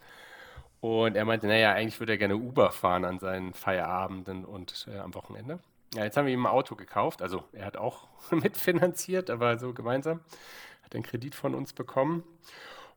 [0.82, 5.00] Und er meinte, naja, eigentlich würde er gerne Uber fahren an seinen Feierabenden und äh,
[5.00, 5.60] am Wochenende.
[5.94, 7.22] Ja, jetzt haben wir ihm ein Auto gekauft.
[7.22, 10.20] Also er hat auch mitfinanziert, aber so gemeinsam.
[10.84, 12.24] Hat einen Kredit von uns bekommen.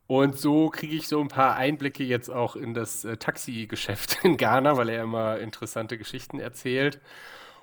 [0.08, 4.36] Und so kriege ich so ein paar Einblicke jetzt auch in das äh, Taxigeschäft in
[4.36, 7.00] Ghana, weil er immer interessante Geschichten erzählt.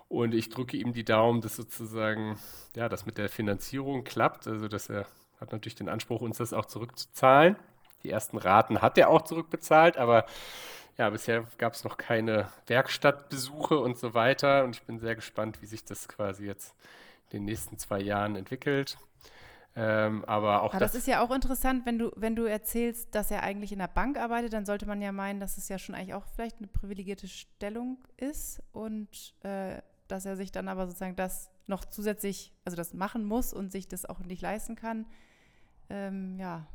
[0.10, 2.38] Und ich drücke ihm die Daumen, dass sozusagen,
[2.76, 4.48] ja, das mit der Finanzierung klappt.
[4.48, 5.06] Also, dass er
[5.40, 7.56] hat natürlich den Anspruch, uns das auch zurückzuzahlen.
[8.04, 10.26] Die ersten Raten hat er auch zurückbezahlt, aber
[10.98, 14.64] ja, bisher gab es noch keine Werkstattbesuche und so weiter.
[14.64, 16.76] Und ich bin sehr gespannt, wie sich das quasi jetzt
[17.30, 18.98] in den nächsten zwei Jahren entwickelt.
[19.76, 23.14] Ähm, aber auch aber das, das, ist ja auch interessant, wenn du, wenn du erzählst,
[23.14, 25.78] dass er eigentlich in der Bank arbeitet, dann sollte man ja meinen, dass es ja
[25.78, 29.78] schon eigentlich auch vielleicht eine privilegierte Stellung ist und äh,
[30.12, 33.88] dass er sich dann aber sozusagen das noch zusätzlich, also das machen muss und sich
[33.88, 35.06] das auch nicht leisten kann.
[35.90, 36.68] Ähm, ja,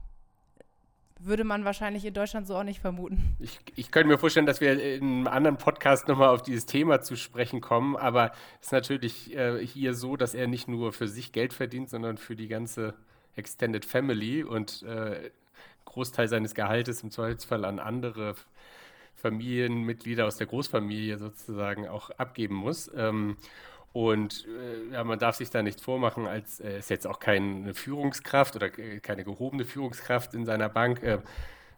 [1.20, 3.36] würde man wahrscheinlich in Deutschland so auch nicht vermuten.
[3.38, 7.00] Ich, ich könnte mir vorstellen, dass wir in einem anderen Podcast nochmal auf dieses Thema
[7.00, 11.08] zu sprechen kommen, aber es ist natürlich äh, hier so, dass er nicht nur für
[11.08, 12.94] sich Geld verdient, sondern für die ganze
[13.36, 15.30] Extended Family und äh,
[15.84, 18.34] Großteil seines Gehaltes im Zweifelsfall an andere
[19.16, 22.90] Familienmitglieder aus der Großfamilie sozusagen auch abgeben muss.
[22.94, 23.36] Ähm,
[23.92, 27.74] und äh, ja, man darf sich da nichts vormachen, als äh, ist jetzt auch keine
[27.74, 31.02] Führungskraft oder keine gehobene Führungskraft in seiner Bank.
[31.02, 31.18] Äh,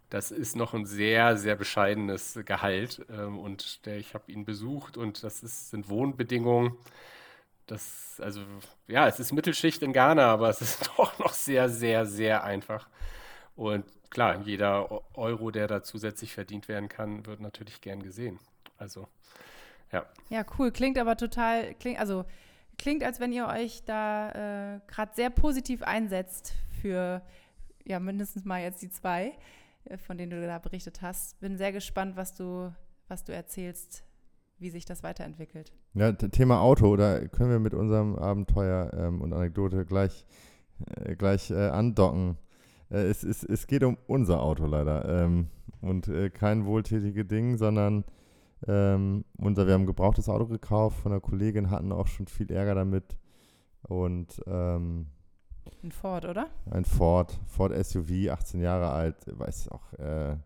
[0.09, 3.05] das ist noch ein sehr, sehr bescheidenes Gehalt.
[3.11, 6.77] Ähm, und der, ich habe ihn besucht und das ist, sind Wohnbedingungen.
[7.67, 8.41] Das, also,
[8.87, 12.89] ja, es ist Mittelschicht in Ghana, aber es ist doch noch sehr, sehr, sehr einfach.
[13.57, 18.39] Und klar, jeder Euro, der da zusätzlich verdient werden kann, wird natürlich gern gesehen.
[18.77, 19.09] Also
[19.93, 20.05] ja.
[20.29, 20.71] Ja, cool.
[20.71, 22.25] Klingt aber total, klingt, also
[22.79, 27.23] klingt, als wenn ihr euch da äh, gerade sehr positiv einsetzt für
[27.85, 29.33] ja mindestens mal jetzt die zwei,
[29.85, 31.41] äh, von denen du da berichtet hast.
[31.41, 32.73] Bin sehr gespannt, was du,
[33.09, 34.05] was du erzählst,
[34.59, 35.73] wie sich das weiterentwickelt.
[35.95, 40.27] Ja, Thema Auto, da können wir mit unserem Abenteuer ähm, und Anekdote gleich,
[40.97, 42.37] äh, gleich äh, andocken.
[42.91, 45.25] Äh, es, es, es geht um unser Auto leider.
[45.25, 45.49] Ähm,
[45.81, 48.05] und äh, kein wohltätiges Ding, sondern
[48.67, 52.51] ähm, unser, wir haben ein gebrauchtes Auto gekauft von einer Kollegin, hatten auch schon viel
[52.51, 53.17] Ärger damit.
[53.83, 55.07] Und ähm,
[55.83, 56.49] ein Ford, oder?
[56.71, 59.17] Ein Ford, Ford SUV, 18 Jahre alt.
[59.27, 60.37] Weiß auch, äh,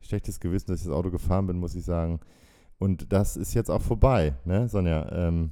[0.00, 2.20] schlechtes Gewissen, dass ich das Auto gefahren bin, muss ich sagen.
[2.78, 5.10] Und das ist jetzt auch vorbei, ne, Sonja?
[5.12, 5.50] Ähm,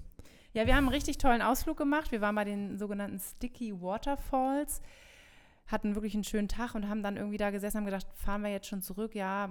[0.52, 2.12] ja, wir haben einen richtig tollen Ausflug gemacht.
[2.12, 4.80] Wir waren bei den sogenannten Sticky Waterfalls,
[5.66, 8.42] hatten wirklich einen schönen Tag und haben dann irgendwie da gesessen und haben gedacht, fahren
[8.42, 9.14] wir jetzt schon zurück?
[9.14, 9.48] Ja,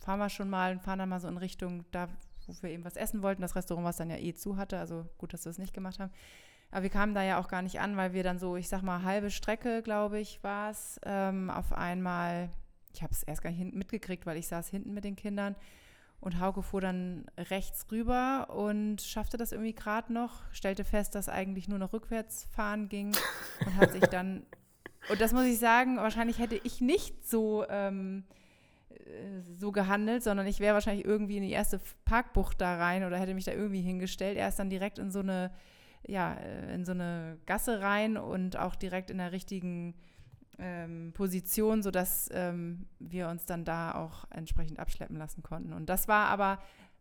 [0.00, 2.08] fahren wir schon mal und fahren dann mal so in Richtung da,
[2.46, 3.42] wo wir eben was essen wollten.
[3.42, 4.78] Das Restaurant, was dann ja eh zu hatte.
[4.78, 6.12] Also gut, dass wir es nicht gemacht haben.
[6.70, 8.82] Aber wir kamen da ja auch gar nicht an, weil wir dann so, ich sag
[8.82, 12.50] mal, halbe Strecke, glaube ich, war es, ähm, auf einmal,
[12.92, 15.54] ich habe es erst gar nicht mitgekriegt, weil ich saß hinten mit den Kindern
[16.20, 21.28] und Hauke fuhr dann rechts rüber und schaffte das irgendwie gerade noch, stellte fest, dass
[21.28, 23.14] eigentlich nur noch rückwärts fahren ging
[23.64, 24.44] und hat sich dann,
[25.08, 28.24] und das muss ich sagen, wahrscheinlich hätte ich nicht so, ähm,
[28.90, 33.18] äh, so gehandelt, sondern ich wäre wahrscheinlich irgendwie in die erste Parkbucht da rein oder
[33.18, 34.36] hätte mich da irgendwie hingestellt.
[34.36, 35.50] Er ist dann direkt in so eine
[36.08, 39.94] ja, äh, in so eine Gasse rein und auch direkt in der richtigen
[40.58, 45.72] ähm, Position, sodass ähm, wir uns dann da auch entsprechend abschleppen lassen konnten.
[45.72, 46.58] Und das war aber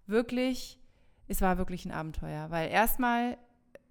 [0.07, 0.79] wirklich,
[1.27, 3.37] es war wirklich ein Abenteuer, weil erstmal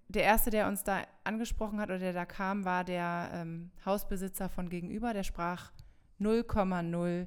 [0.09, 4.49] der erste, der uns da angesprochen hat oder der da kam, war der ähm, Hausbesitzer
[4.49, 5.73] von gegenüber, der sprach
[6.21, 7.27] 0,0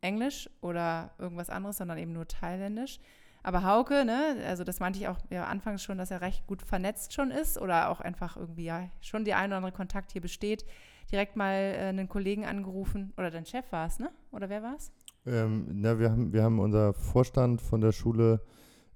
[0.00, 2.98] Englisch oder irgendwas anderes, sondern eben nur Thailändisch.
[3.42, 6.62] Aber Hauke, ne, also das meinte ich auch ja anfangs schon, dass er recht gut
[6.62, 10.22] vernetzt schon ist oder auch einfach irgendwie ja schon der ein oder andere Kontakt hier
[10.22, 10.64] besteht.
[11.12, 14.10] Direkt mal äh, einen Kollegen angerufen oder dein Chef war es, ne?
[14.32, 14.90] Oder wer war es?
[15.26, 18.40] Ähm, na, wir haben, wir haben unser Vorstand von der Schule,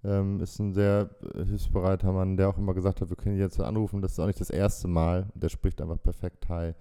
[0.05, 4.01] ähm, ist ein sehr hilfsbereiter Mann, der auch immer gesagt hat, wir können jetzt anrufen,
[4.01, 5.27] das ist auch nicht das erste Mal.
[5.35, 6.75] Der spricht einfach perfekt Thai.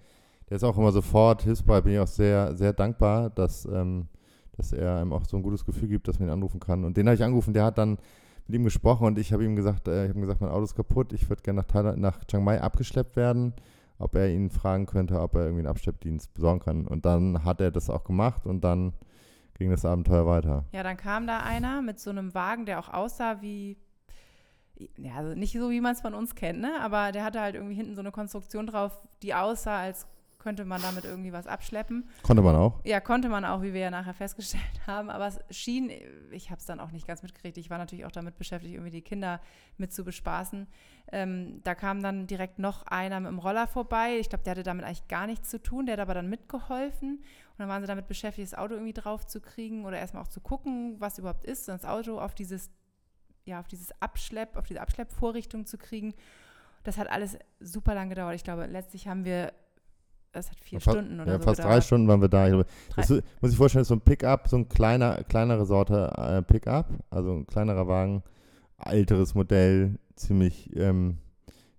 [0.48, 4.08] Der ist auch immer sofort hilfsbereit, bin ich auch sehr, sehr dankbar, dass ähm,
[4.58, 6.84] dass er einem auch so ein gutes Gefühl gibt, dass man ihn anrufen kann.
[6.84, 7.96] Und den habe ich angerufen, der hat dann
[8.46, 10.74] mit ihm gesprochen und ich habe ihm gesagt, äh, ich habe gesagt, mein Auto ist
[10.74, 13.54] kaputt, ich würde gerne nach, nach Chiang Mai abgeschleppt werden,
[13.98, 16.86] ob er ihn fragen könnte, ob er irgendwie einen Abschleppdienst besorgen kann.
[16.86, 18.94] Und dann hat er das auch gemacht und dann
[19.58, 20.64] ging das Abenteuer weiter.
[20.72, 23.76] Ja, dann kam da einer mit so einem Wagen, der auch aussah wie
[24.96, 26.80] ja, also nicht so, wie man es von uns kennt, ne?
[26.80, 28.92] Aber der hatte halt irgendwie hinten so eine Konstruktion drauf,
[29.22, 30.06] die aussah, als
[30.38, 32.08] könnte man damit irgendwie was abschleppen.
[32.22, 32.80] Konnte man auch?
[32.84, 35.10] Ja, konnte man auch, wie wir ja nachher festgestellt haben.
[35.10, 35.90] Aber es schien,
[36.30, 37.58] ich habe es dann auch nicht ganz mitgekriegt.
[37.58, 39.40] Ich war natürlich auch damit beschäftigt, irgendwie die Kinder
[39.76, 40.68] mit zu bespaßen.
[41.10, 44.18] Ähm, da kam dann direkt noch einer mit dem Roller vorbei.
[44.18, 45.86] Ich glaube, der hatte damit eigentlich gar nichts zu tun.
[45.86, 47.16] Der hat aber dann mitgeholfen.
[47.18, 50.28] Und dann waren sie damit beschäftigt, das Auto irgendwie drauf zu kriegen oder erstmal auch
[50.28, 52.70] zu gucken, was überhaupt ist, und das Auto auf dieses,
[53.44, 56.14] ja, auf dieses Abschlepp, auf diese Abschleppvorrichtung zu kriegen.
[56.84, 58.36] Das hat alles super lang gedauert.
[58.36, 59.52] Ich glaube, letztlich haben wir
[60.32, 61.76] das hat vier fast, Stunden oder ja, so fast gedauert.
[61.76, 62.64] drei Stunden waren wir da.
[62.96, 66.42] Das ist, muss ich vorstellen, ist so ein Pickup, so ein kleiner, kleinere Sorte äh,
[66.42, 68.22] Pickup, also ein kleinerer Wagen,
[68.78, 71.18] älteres Modell, ziemlich, ähm,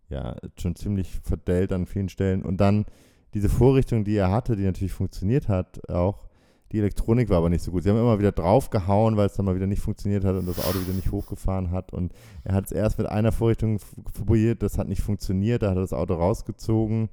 [0.10, 2.44] ja, schon ziemlich verdellt an vielen Stellen.
[2.44, 2.86] Und dann
[3.34, 6.28] diese Vorrichtung, die er hatte, die natürlich funktioniert hat, auch,
[6.72, 7.84] die Elektronik war aber nicht so gut.
[7.84, 10.60] Sie haben immer wieder draufgehauen, weil es dann mal wieder nicht funktioniert hat und das
[10.60, 11.94] Auto wieder nicht hochgefahren hat.
[11.94, 13.80] Und er hat es erst mit einer Vorrichtung
[14.14, 17.10] probiert, das hat nicht funktioniert, da hat er das Auto rausgezogen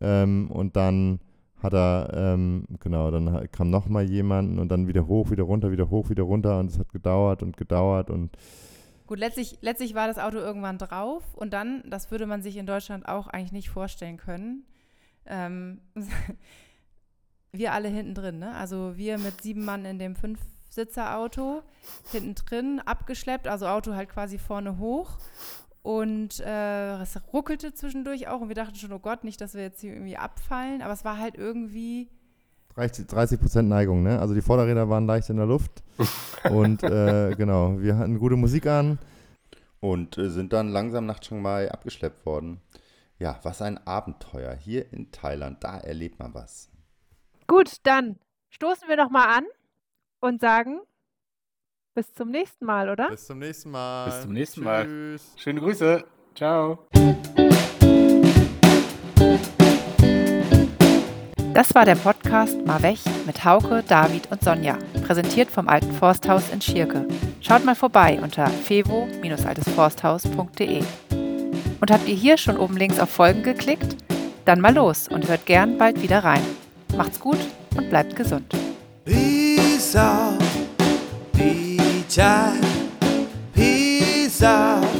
[0.00, 1.20] ähm, und dann
[1.62, 5.90] hat er, ähm, genau, dann kam nochmal jemand und dann wieder hoch, wieder runter, wieder
[5.90, 8.36] hoch, wieder runter und es hat gedauert und gedauert und
[9.06, 12.66] Gut, letztlich, letztlich war das Auto irgendwann drauf und dann, das würde man sich in
[12.66, 14.64] Deutschland auch eigentlich nicht vorstellen können.
[15.26, 15.80] Ähm,
[17.52, 18.54] wir alle hinten drin, ne?
[18.54, 21.62] Also wir mit sieben Mann in dem Fünfsitzer-Auto,
[22.10, 25.18] hinten drin, abgeschleppt, also Auto halt quasi vorne hoch
[25.82, 29.62] und äh, es ruckelte zwischendurch auch und wir dachten schon, oh Gott, nicht, dass wir
[29.62, 30.80] jetzt hier irgendwie abfallen.
[30.80, 32.08] Aber es war halt irgendwie.
[32.74, 34.18] 30 Prozent Neigung, ne?
[34.18, 35.82] Also die Vorderräder waren leicht in der Luft.
[36.50, 38.98] und äh, genau, wir hatten gute Musik an
[39.80, 42.60] und äh, sind dann langsam nach Chiang Mai abgeschleppt worden.
[43.18, 44.54] Ja, was ein Abenteuer.
[44.54, 46.70] Hier in Thailand, da erlebt man was.
[47.46, 48.16] Gut, dann
[48.50, 49.44] stoßen wir nochmal an
[50.20, 50.80] und sagen
[51.94, 53.10] bis zum nächsten Mal, oder?
[53.10, 54.06] Bis zum nächsten Mal.
[54.06, 54.84] Bis zum nächsten Mal.
[54.84, 55.34] Tschüss.
[55.36, 56.02] Schöne Grüße.
[56.34, 56.78] Ciao.
[61.54, 66.62] Das war der Podcast Marwech mit Hauke, David und Sonja, präsentiert vom Alten Forsthaus in
[66.62, 67.06] Schierke.
[67.42, 70.82] Schaut mal vorbei unter fevo-altesforsthaus.de.
[71.80, 73.96] Und habt ihr hier schon oben links auf Folgen geklickt?
[74.46, 76.40] Dann mal los und hört gern bald wieder rein.
[76.96, 77.36] Macht's gut
[77.76, 78.50] und bleibt gesund.
[79.04, 80.38] Peace out.
[82.14, 82.60] time.
[83.54, 84.91] Peace out.